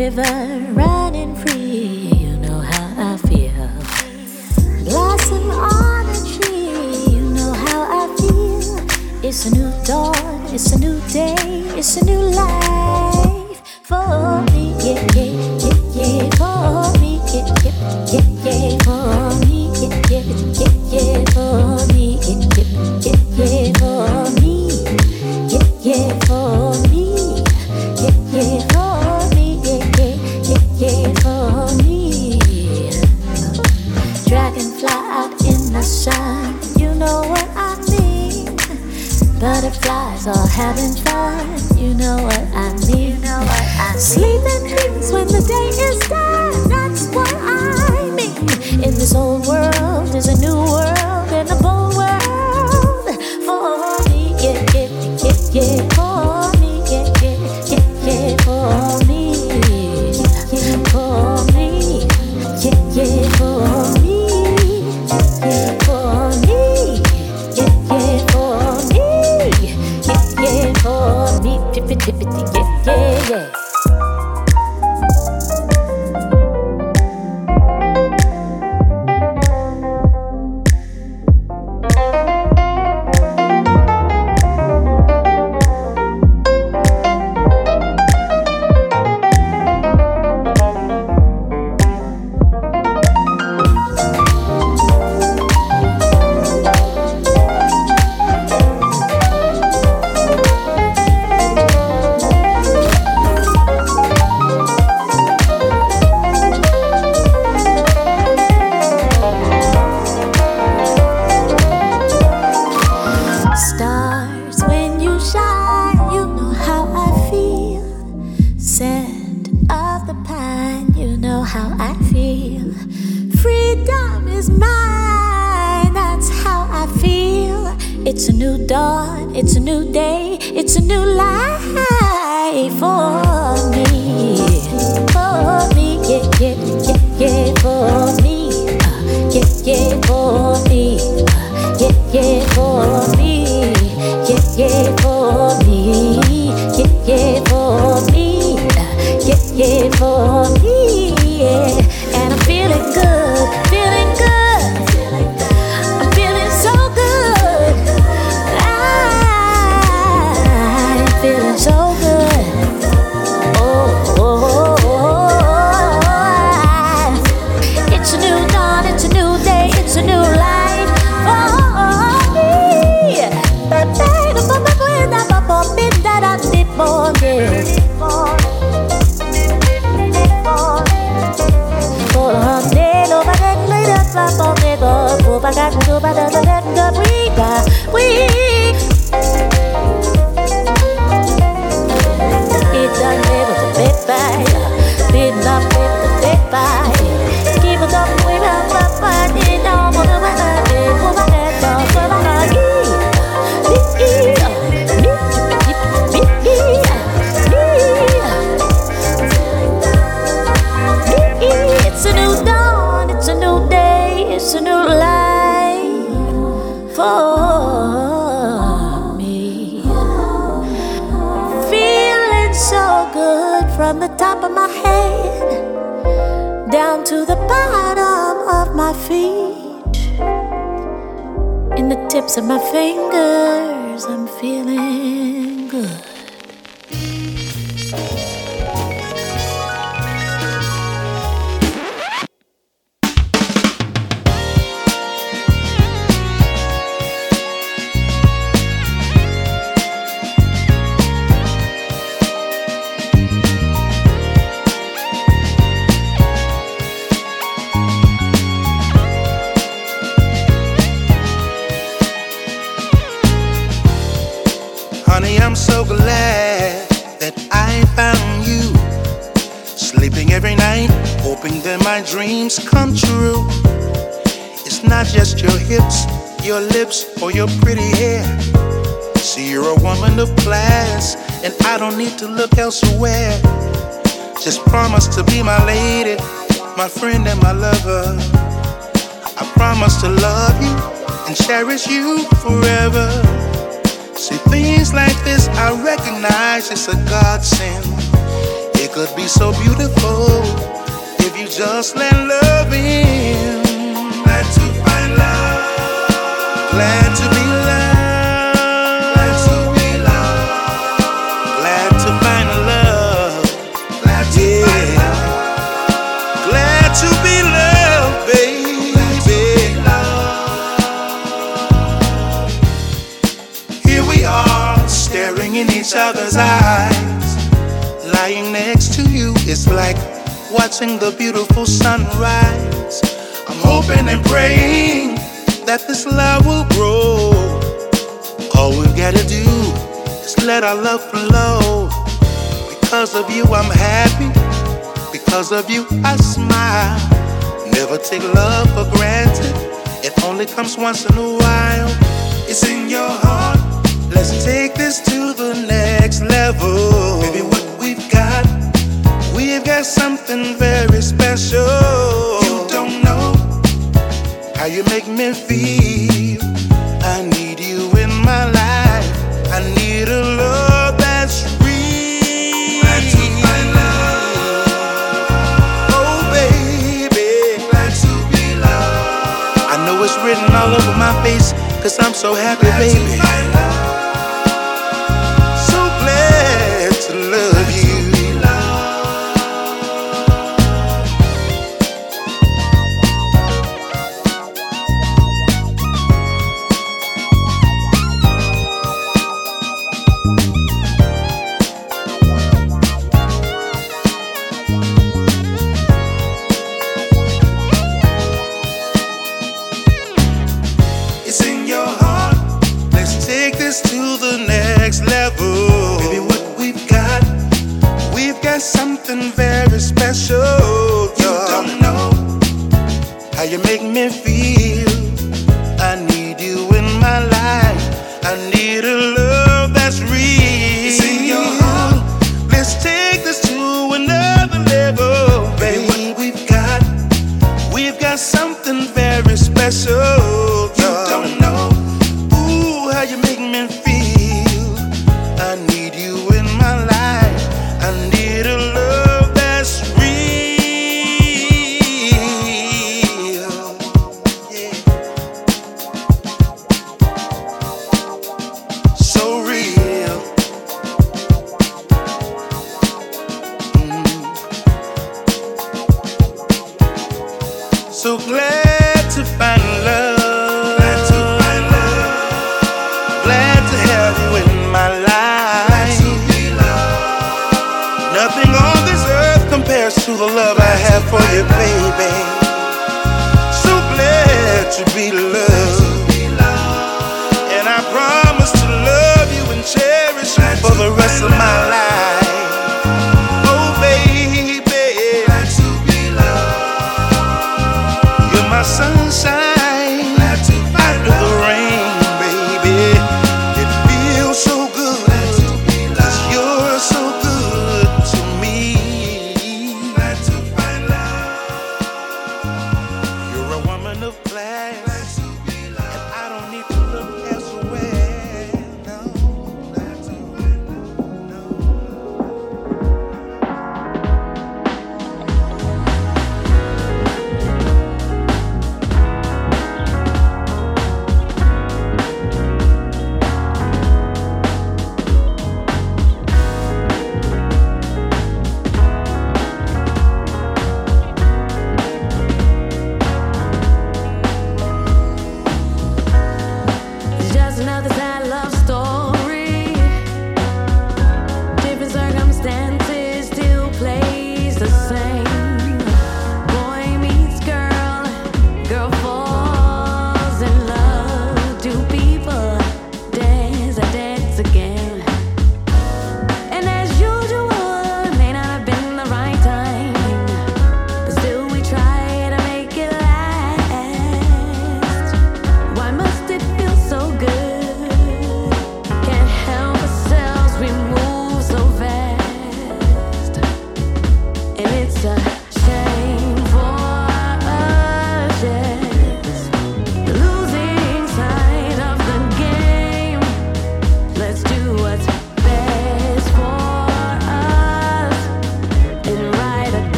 river 0.00 0.32
running 0.72 1.34
free. 1.36 2.08
You 2.22 2.32
know 2.38 2.60
how 2.72 2.86
I 3.12 3.16
feel. 3.28 3.66
Blossom 4.86 5.50
on 5.50 6.08
a 6.08 6.18
tree. 6.32 7.12
You 7.12 7.20
know 7.36 7.52
how 7.64 7.80
I 8.00 8.04
feel. 8.16 8.80
It's 9.22 9.44
a 9.44 9.50
new 9.50 9.70
dawn. 9.84 10.40
It's 10.54 10.72
a 10.72 10.78
new 10.78 10.98
day. 11.18 11.36
It's 11.78 11.98
a 12.00 12.04
new 12.06 12.22
life 12.42 13.60
for 13.90 14.40
me. 14.52 14.72
Yeah, 14.86 15.04
yeah, 15.16 15.32
yeah, 15.64 15.78
yeah. 15.98 16.30
For 16.40 16.98
me. 17.00 17.20
Yeah, 17.34 17.44
yeah, 17.64 17.76
yeah, 18.12 18.26
yeah. 18.46 18.78
For 18.86 19.36
me. 19.44 19.58
Yeah, 19.80 20.00
yeah, 20.12 20.24
yeah, 20.60 20.74
yeah. 20.94 21.24
For 21.34 21.92
me. 21.92 22.06
Yeah, 22.24 22.40
yeah, 22.56 22.70
yeah, 23.04 23.20
yeah. 23.36 23.72
For 23.80 24.30
me. 24.40 24.52
Yeah, 25.52 25.66
yeah, 25.84 26.18
for. 26.24 26.69
passion, 35.80 36.58
you 36.78 36.94
know 36.94 37.22
what 37.22 37.48
I 37.56 37.74
mean. 37.90 38.54
Butterflies 39.40 40.26
all 40.26 40.46
having 40.46 40.94
fun, 41.04 41.78
you 41.78 41.94
know 41.94 42.22
what 42.22 42.38
I 42.54 42.74
mean. 42.86 43.16
You 43.16 43.20
know 43.24 43.40
what 43.40 43.66
I 43.80 43.92
mean. 43.92 43.98
Sleeping 43.98 44.62
dreams 44.68 45.10
when 45.10 45.26
the 45.26 45.40
day 45.40 45.68
is 45.88 45.98
done, 46.00 46.68
that's 46.68 47.06
what 47.14 47.32
I 47.34 48.10
mean. 48.10 48.84
In 48.84 48.94
this 48.94 49.14
old 49.14 49.46
world, 49.46 50.08
there's 50.08 50.28
a 50.28 50.38
new 50.38 50.56
world 50.56 51.32
and 51.32 51.48
a 51.50 51.56
bold 51.62 51.96
world 51.96 53.16
for 53.46 54.10
me. 54.10 54.34
Yeah, 54.38 54.60
yeah, 54.74 54.88
yeah, 55.24 55.86
yeah. 55.86 55.99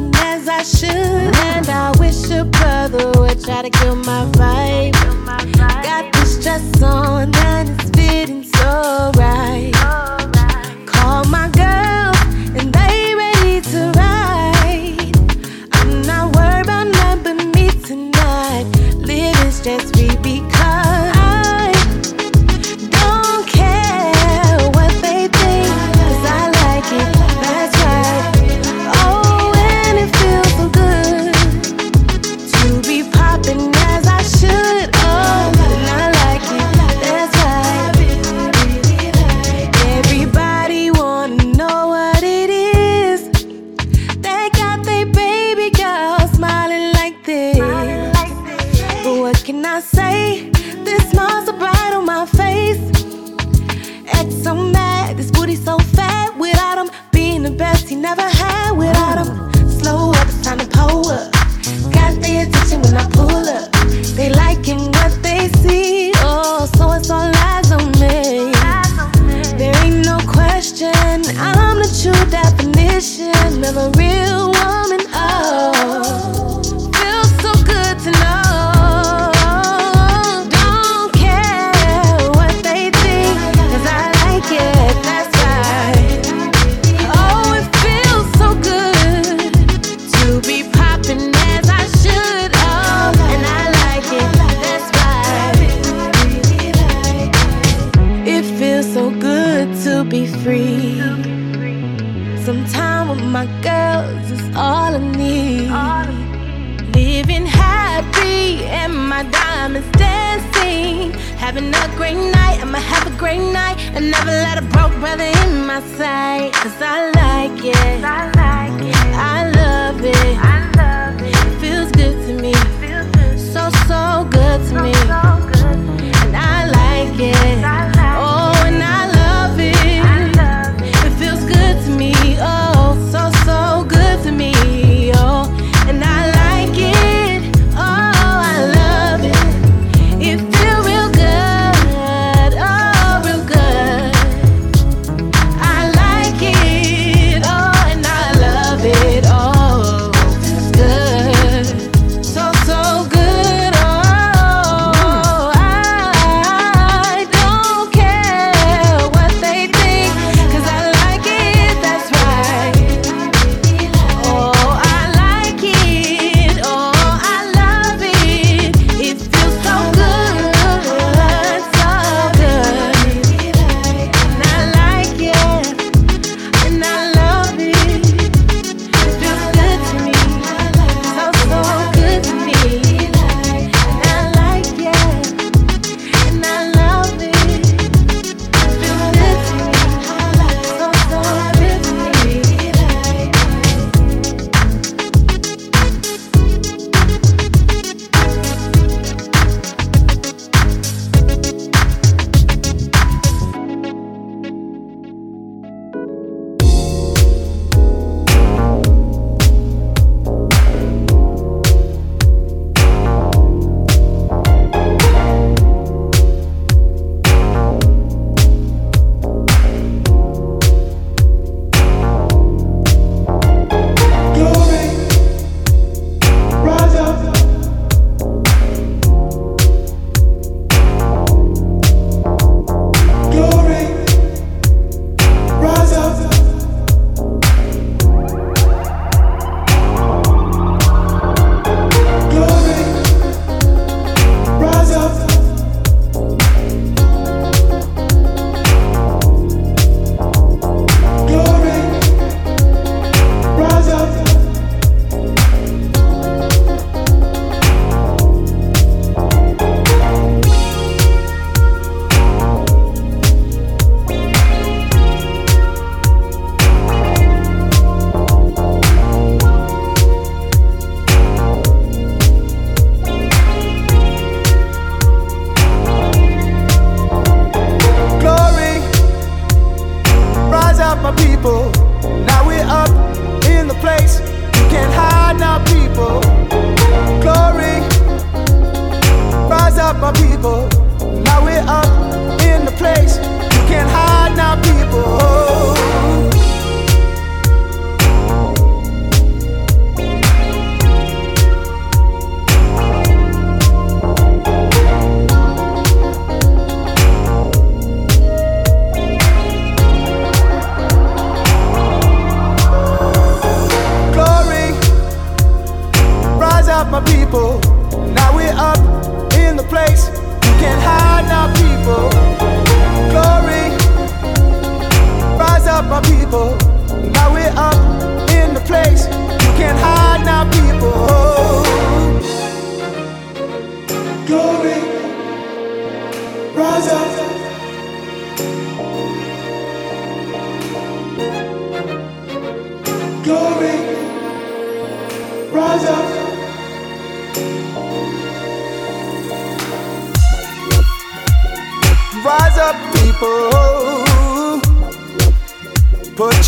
loving 0.00 0.12
as 0.16 0.48
I 0.48 0.62
should. 0.62 0.90
And 0.90 1.68
I 1.68 1.92
wish 1.98 2.30
a 2.30 2.44
brother 2.44 3.12
would 3.20 3.42
try 3.42 3.62
to 3.62 3.70
kill 3.70 3.96
my 3.96 4.24
vibe. 4.32 4.92
Got 5.82 6.12
this 6.12 6.42
dress 6.42 6.82
on 6.82 7.34
and 7.34 7.68
it's 7.68 7.90
fitting 7.90 8.44
so 8.44 9.12
right. 9.16 10.09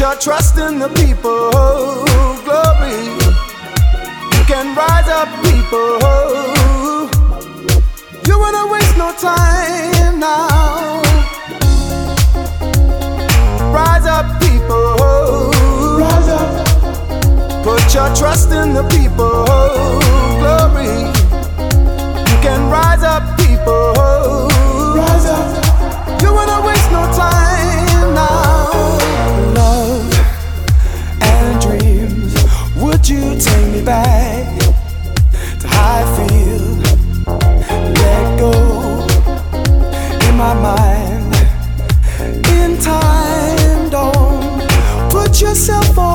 your 0.02 0.16
trust 0.16 0.58
in 0.58 0.80
the 0.80 0.88
people. 0.88 1.50
Glory, 2.42 2.98
you 4.34 4.44
can 4.50 4.74
rise 4.74 5.08
up, 5.18 5.28
people. 5.46 5.98
You 8.26 8.36
wanna 8.36 8.66
waste 8.72 8.96
no 8.98 9.12
time 9.12 10.18
now. 10.18 11.02
Rise 13.70 14.06
up, 14.16 14.26
people. 14.42 14.96
Rise 16.02 16.30
up. 16.40 17.62
Put 17.62 17.94
your 17.94 18.12
trust 18.16 18.50
in 18.50 18.74
the 18.74 18.82
people. 18.96 19.44
Glory, 20.42 20.94
you 22.28 22.38
can 22.42 22.68
rise 22.70 23.04
up, 23.04 23.22
people. 23.38 24.01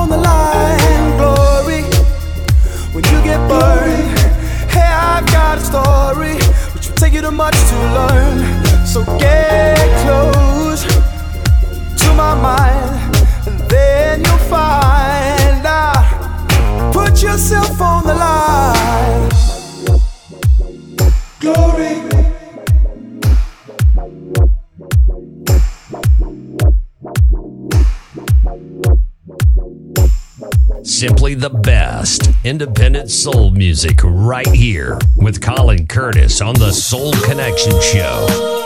on 0.08 0.20
the 0.20 0.28
line. 0.28 1.16
Glory, 1.16 1.82
when 2.92 3.04
you 3.04 3.22
get 3.22 3.40
burned, 3.48 4.18
hey, 4.70 4.80
I've 4.80 5.26
got 5.26 5.58
a 5.58 5.60
story, 5.60 6.36
but 6.72 6.86
you 6.86 6.94
take 6.94 7.12
you 7.14 7.20
to 7.22 7.30
much 7.30 7.54
to 7.54 7.76
learn. 7.98 8.86
So 8.86 9.04
get 9.18 9.78
close 10.04 10.84
to 12.02 12.14
my 12.14 12.34
mind, 12.34 13.16
and 13.46 13.58
then 13.70 14.24
you'll 14.24 14.46
find 14.48 15.66
out. 15.66 16.92
Put 16.92 17.22
yourself 17.22 17.80
on 17.80 18.04
the 18.04 18.14
line. 18.14 19.47
the 31.38 31.50
best 31.50 32.30
independent 32.42 33.08
soul 33.08 33.50
music 33.50 34.00
right 34.02 34.48
here 34.48 34.98
with 35.16 35.40
Colin 35.40 35.86
Curtis 35.86 36.40
on 36.40 36.54
the 36.54 36.72
Soul 36.72 37.12
Connection 37.12 37.80
Show. 37.80 38.57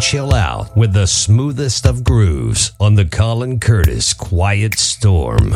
chill 0.00 0.32
out 0.32 0.74
with 0.74 0.94
the 0.94 1.06
smoothest 1.06 1.84
of 1.84 2.02
grooves 2.02 2.72
on 2.80 2.94
the 2.94 3.04
Colin 3.04 3.60
Curtis 3.60 4.14
Quiet 4.14 4.78
Storm. 4.78 5.54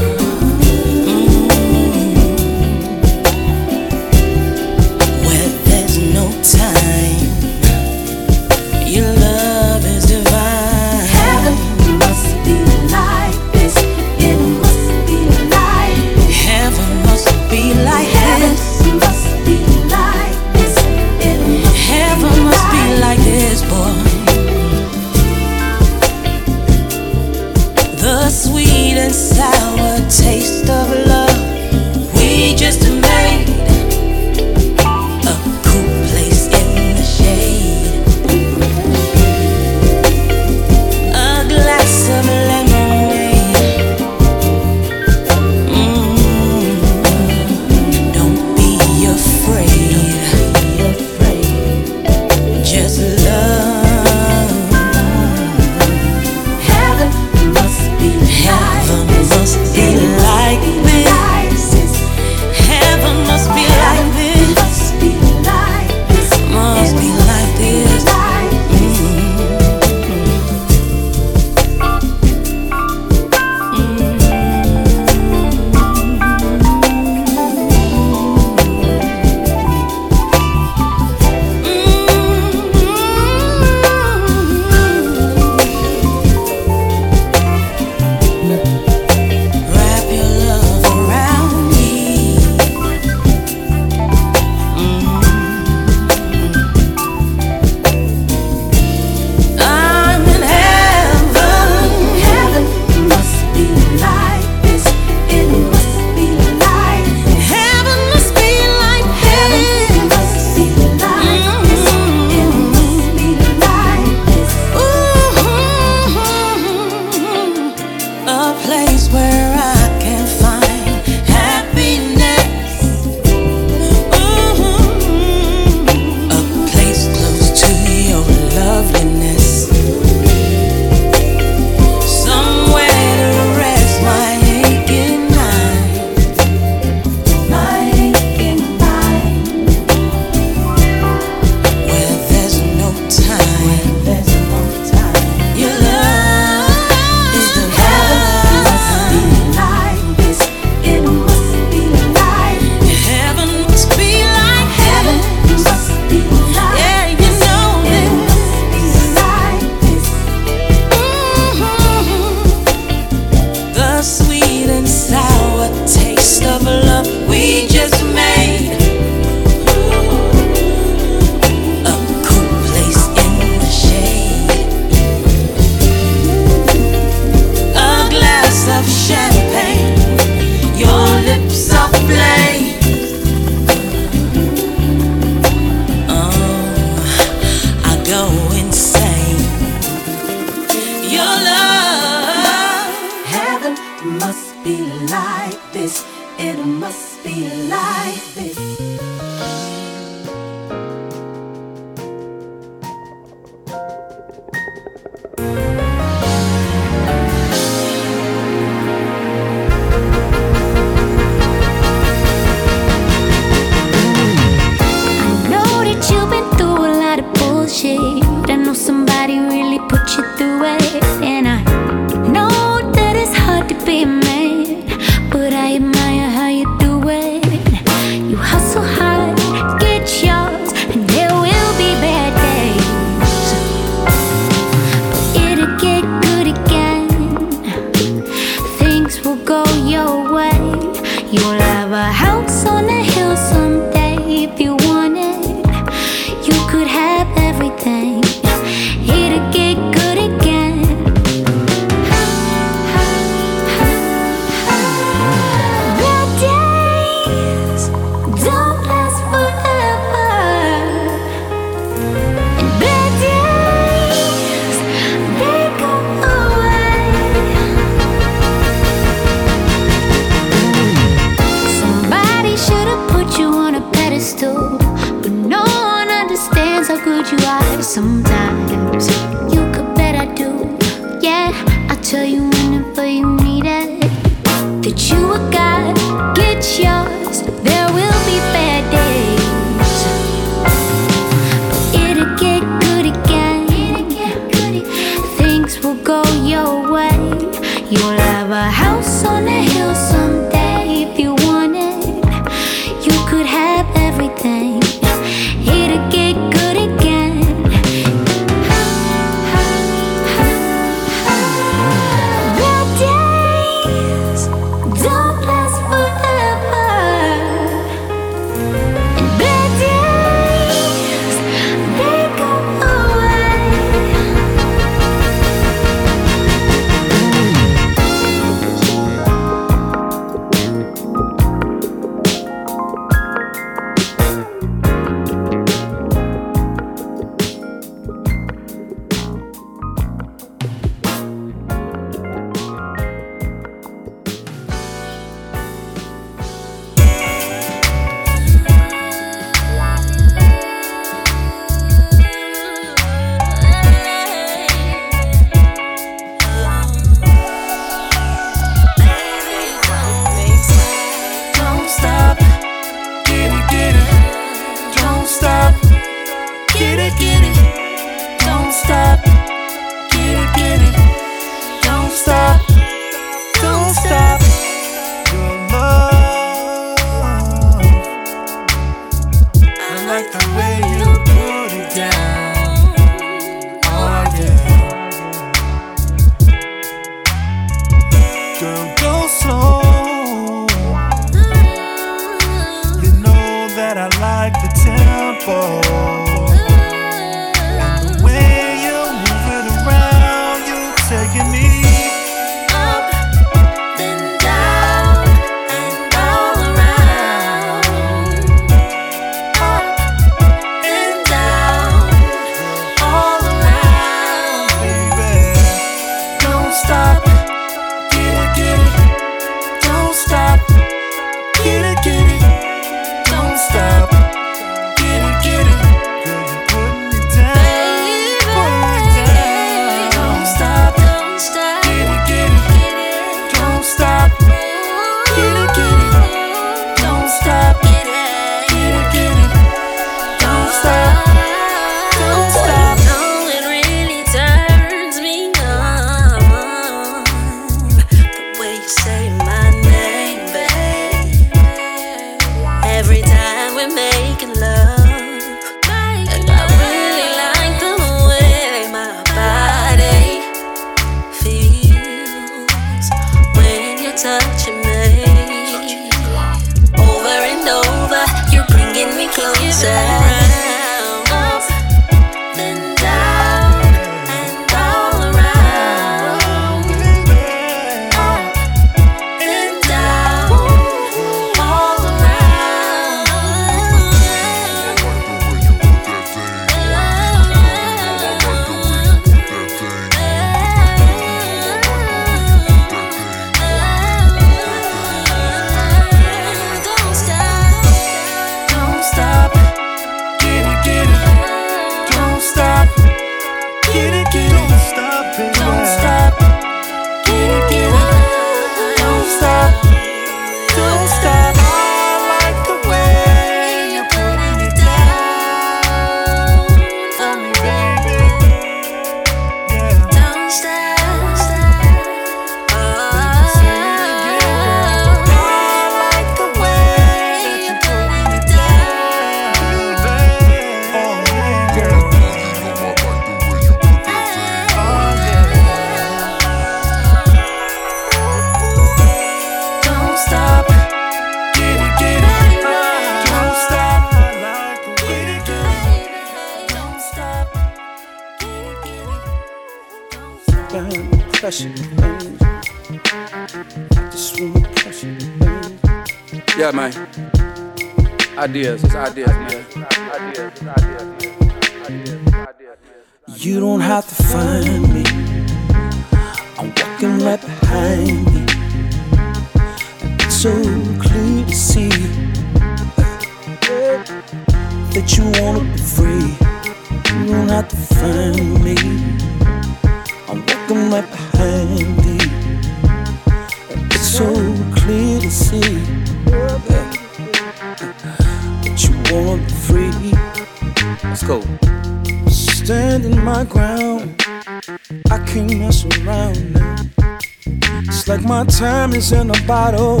Bottle, 599.46 600.00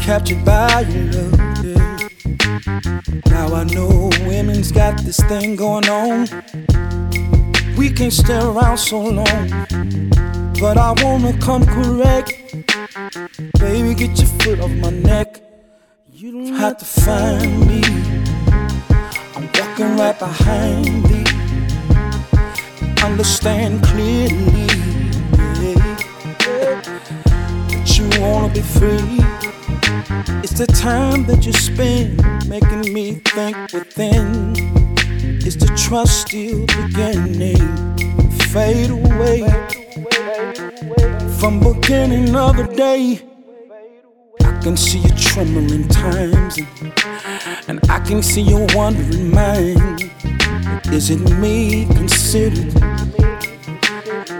captured 0.00 0.44
by 0.44 0.80
your 0.80 1.04
love. 1.12 1.64
yeah. 1.64 2.08
Now 3.26 3.54
I 3.54 3.64
know 3.64 4.10
women's 4.26 4.72
got 4.72 4.98
this 5.04 5.20
thing 5.24 5.54
going 5.54 5.88
on. 5.88 6.26
We 7.76 7.90
can't 7.90 8.12
stay 8.12 8.38
around 8.38 8.78
so 8.78 9.00
long, 9.00 9.66
but 10.60 10.76
I 10.76 10.94
wanna 11.02 11.38
come 11.38 11.64
correct. 11.64 12.32
Baby, 13.60 13.94
get 13.94 14.18
your 14.18 14.28
foot 14.40 14.60
off 14.60 14.70
my 14.70 14.90
neck. 14.90 15.40
You 16.12 16.32
don't 16.32 16.54
have 16.54 16.78
to 16.78 16.84
find 16.84 17.66
me. 17.68 17.82
I'm 19.36 19.48
walking 19.54 19.96
right 19.96 20.18
behind 20.18 21.04
thee. 21.04 21.26
Understand 23.04 23.84
clearly 23.84 24.77
wanna 28.20 28.52
be 28.52 28.60
free. 28.60 29.18
It's 30.42 30.58
the 30.58 30.66
time 30.66 31.24
that 31.26 31.46
you 31.46 31.52
spend 31.52 32.16
making 32.48 32.92
me 32.92 33.14
think 33.34 33.56
within. 33.72 34.54
Is 35.46 35.56
the 35.56 35.70
trust 35.76 36.26
still 36.26 36.66
beginning? 36.66 37.56
Fade 38.52 38.90
away 38.90 39.40
from 41.38 41.60
beginning 41.60 42.34
of 42.34 42.56
the 42.56 42.66
day. 42.74 43.20
I 44.42 44.60
can 44.62 44.76
see 44.76 44.98
you 44.98 45.10
trembling 45.10 45.86
times, 45.88 46.58
and, 47.68 47.78
I 47.88 48.00
can 48.00 48.22
see 48.22 48.42
your 48.42 48.66
wandering 48.74 49.30
mind. 49.30 50.10
Is 50.92 51.10
it 51.10 51.20
me 51.38 51.86
considered? 51.86 52.74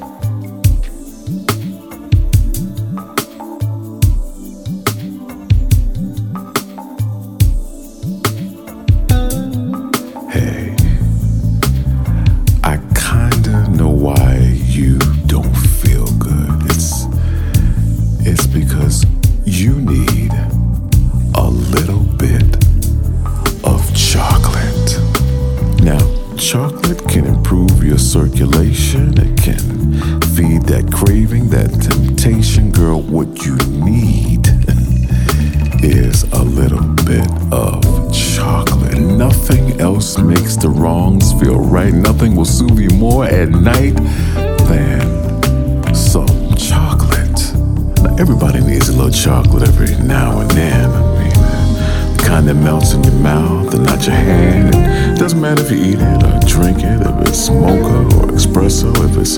little 49.05 49.21
chocolate 49.21 49.69
every 49.69 49.95
now 50.07 50.41
and 50.41 50.51
then. 50.53 50.91
I 50.91 51.19
mean, 51.19 52.17
the 52.17 52.23
kind 52.25 52.49
that 52.49 52.55
melts 52.55 52.93
in 52.95 53.05
your 53.05 53.13
mouth 53.15 53.75
and 53.75 53.85
not 53.85 54.07
your 54.07 54.17
hand. 54.17 54.75
It 55.15 55.19
doesn't 55.19 55.41
matter 55.41 55.63
if 55.63 55.71
you 55.71 55.77
eat 55.77 55.99
it 56.01 56.23
or 56.25 56.41
drink 56.49 56.79
it, 56.79 57.01
if 57.03 57.29
it's 57.29 57.51
mocha 57.51 57.99
or 58.17 58.33
espresso, 58.33 58.93
if 59.05 59.17
it's 59.19 59.37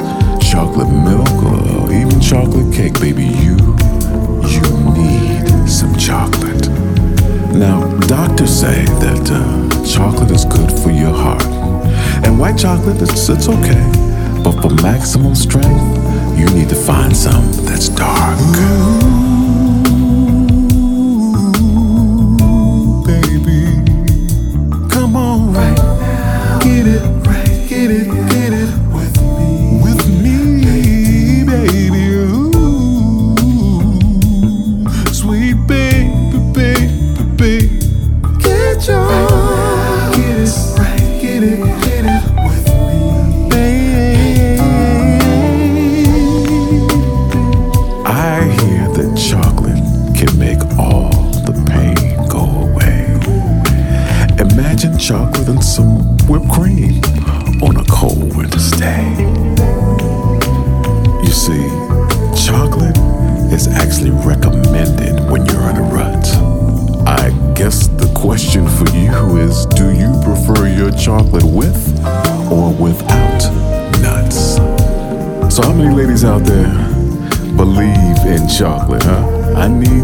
chocolate 0.49 0.89
milk 0.89 1.27
or 1.43 1.93
even 1.93 2.21
chocolate 2.21 2.73
cake, 2.73 2.95
baby. 3.01 3.25
You, 3.25 3.57
you 4.47 4.63
need 4.95 5.69
some 5.69 5.97
chocolate. 5.97 6.69
Now, 7.51 7.91
doctors 8.07 8.61
say 8.61 8.85
that 8.85 9.31
uh, 9.33 9.85
chocolate 9.85 10.31
is 10.31 10.45
good 10.45 10.71
for 10.71 10.91
your 10.91 11.13
heart. 11.13 11.45
And 12.25 12.39
white 12.39 12.59
chocolate, 12.59 13.03
it's, 13.03 13.29
it's 13.29 13.49
okay. 13.49 13.83
But 14.45 14.63
for 14.63 14.71
maximum 14.83 15.35
strength, 15.35 16.39
you 16.39 16.47
need 16.51 16.69
to 16.69 16.77
find 16.77 17.17
some 17.17 17.51
that's 17.65 17.89
dark. 17.89 18.39
baby. 18.55 19.16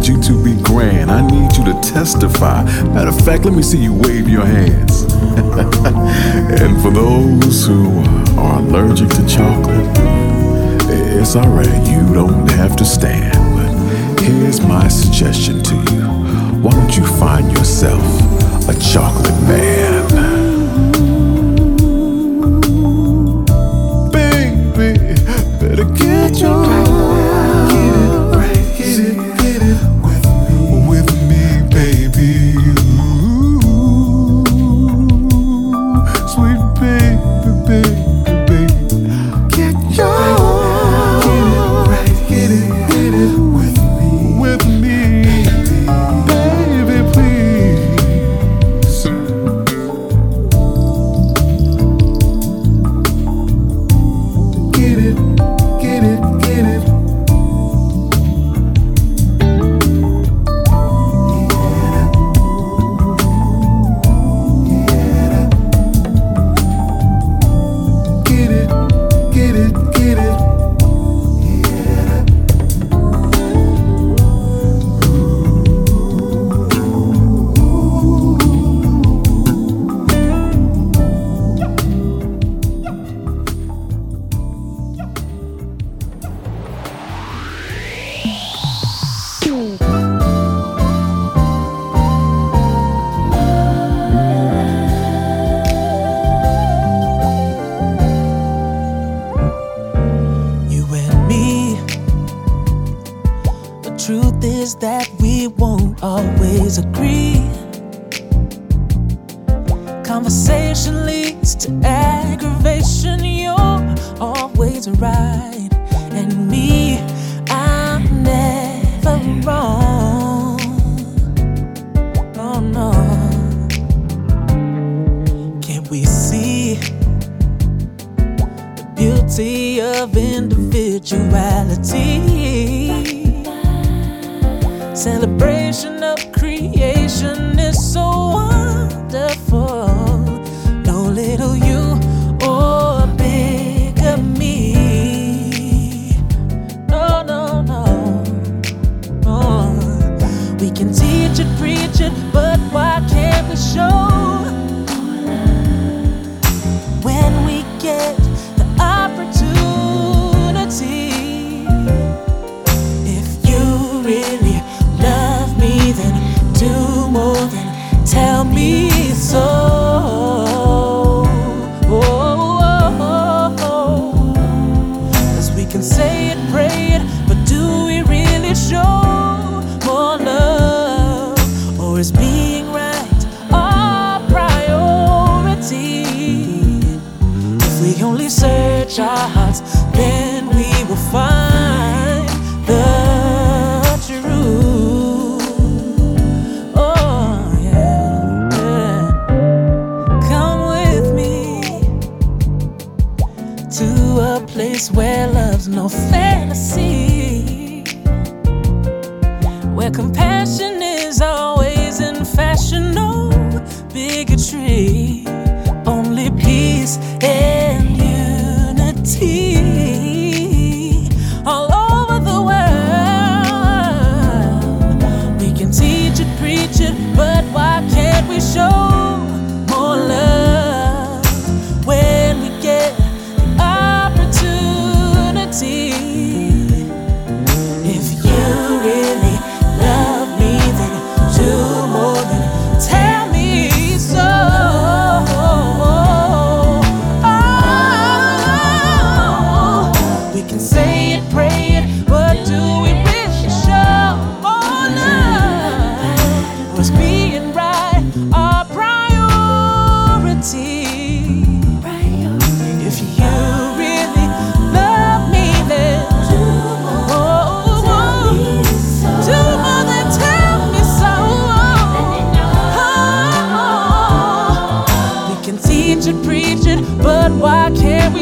need 0.02 0.16
you 0.16 0.22
to 0.22 0.42
be 0.42 0.60
grand. 0.62 1.10
I 1.10 1.24
need 1.26 1.56
you 1.56 1.64
to 1.64 1.81
testify. 1.81 2.64
Matter 2.92 3.10
of 3.10 3.24
fact, 3.24 3.44
let 3.44 3.55
me 3.55 3.62
see 3.62 3.78
you 3.78 3.94
wave 3.94 4.28
your 4.28 4.44
hands. 4.44 5.02
and 6.60 6.81
for 6.82 6.90
those 6.90 7.66
who 7.66 8.00
are 8.36 8.58
allergic 8.58 9.08
to 9.10 9.26
chocolate, 9.26 9.86
it's 10.90 11.36
alright, 11.36 11.86
you 11.89 12.14
don't 12.14 12.50
have 12.50 12.74
to 12.76 12.84
stand. 12.84 13.36
But 13.55 14.20
here's 14.20 14.60
my 14.60 14.89
suggestion 14.89 15.62
to 15.62 15.74
you 15.74 16.02
why 16.62 16.70
don't 16.72 16.97
you 16.97 17.06
find 17.18 17.50
yourself 17.52 18.02
a 18.68 18.74
chocolate 18.81 19.40
man? 19.42 19.82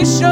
show. 0.04 0.29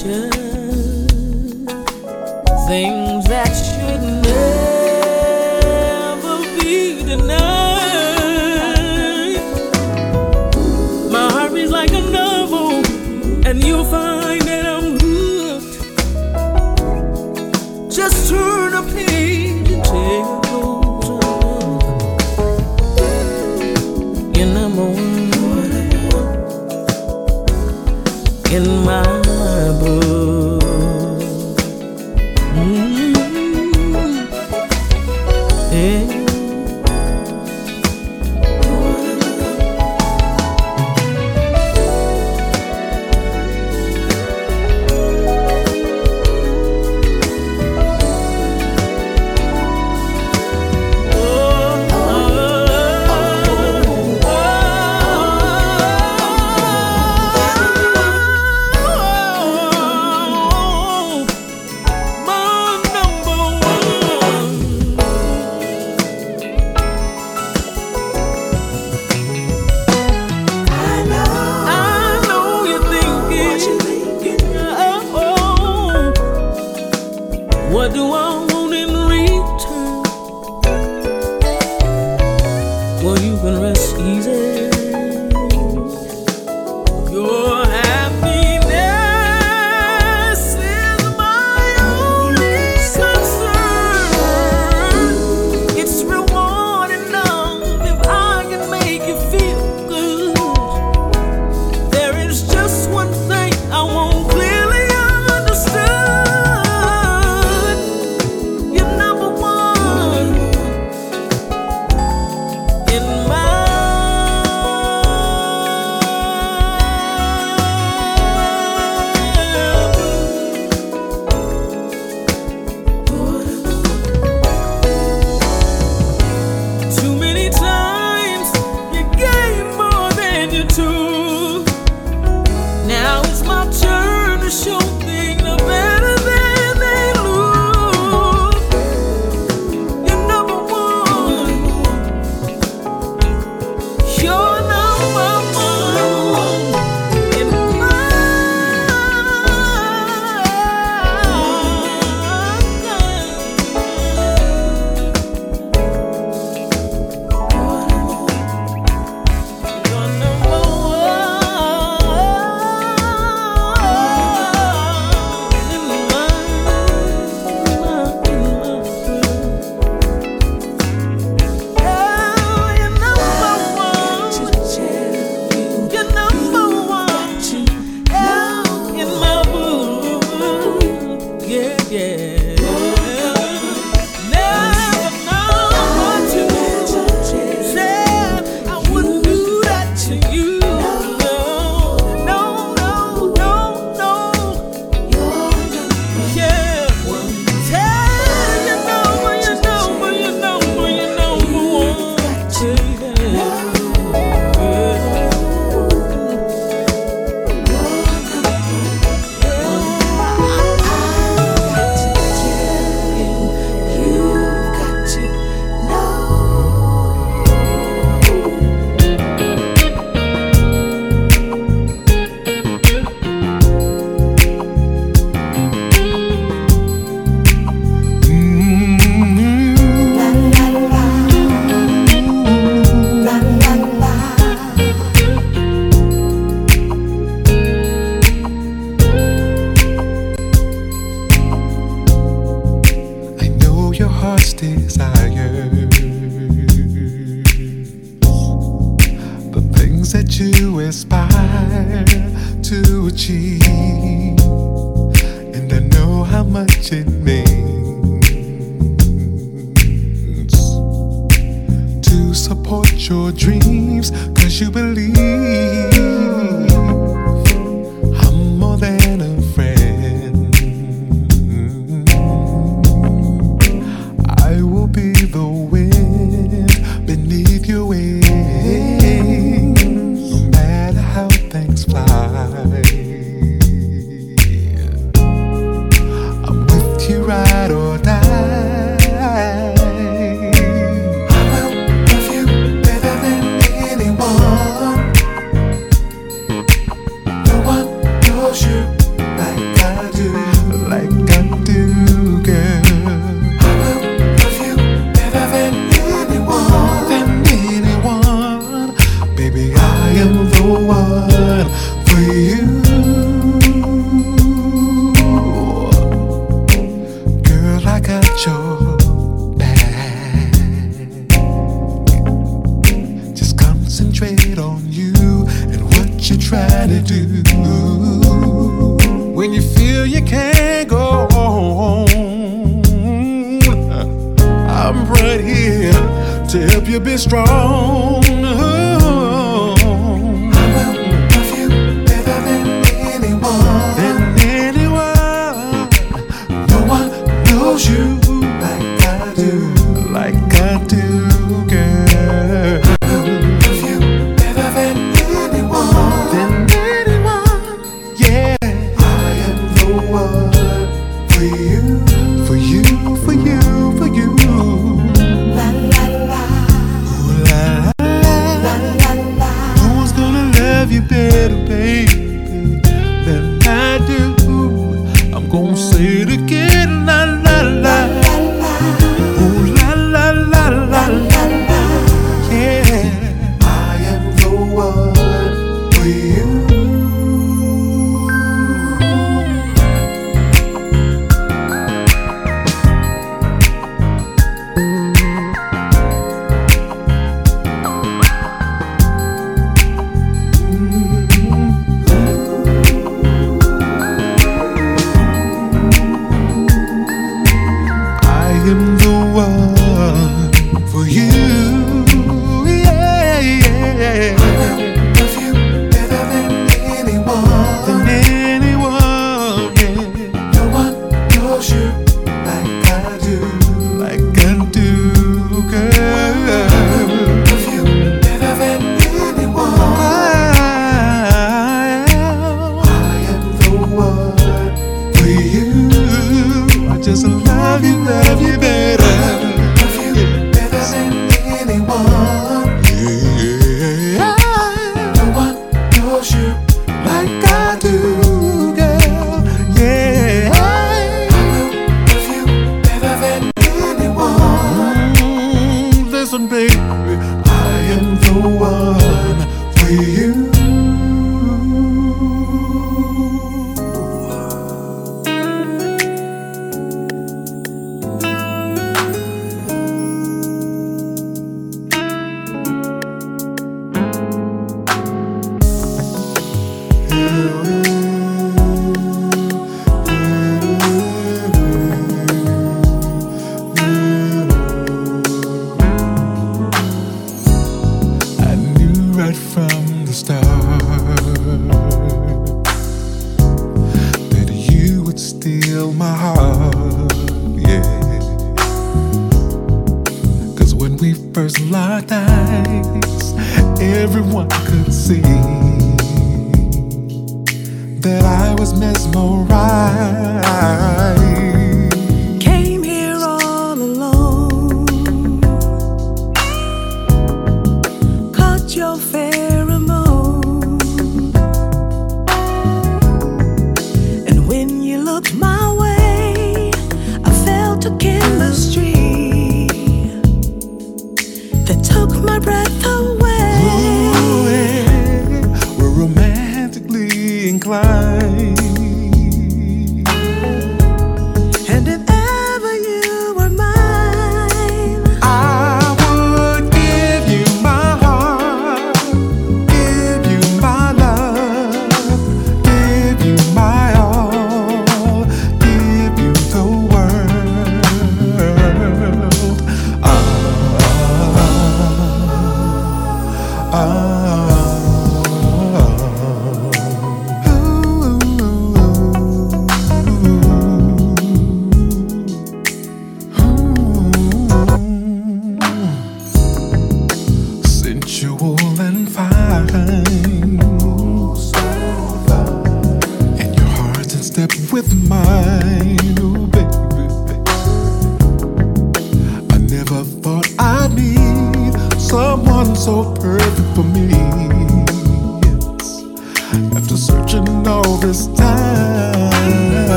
Got 0.00 0.21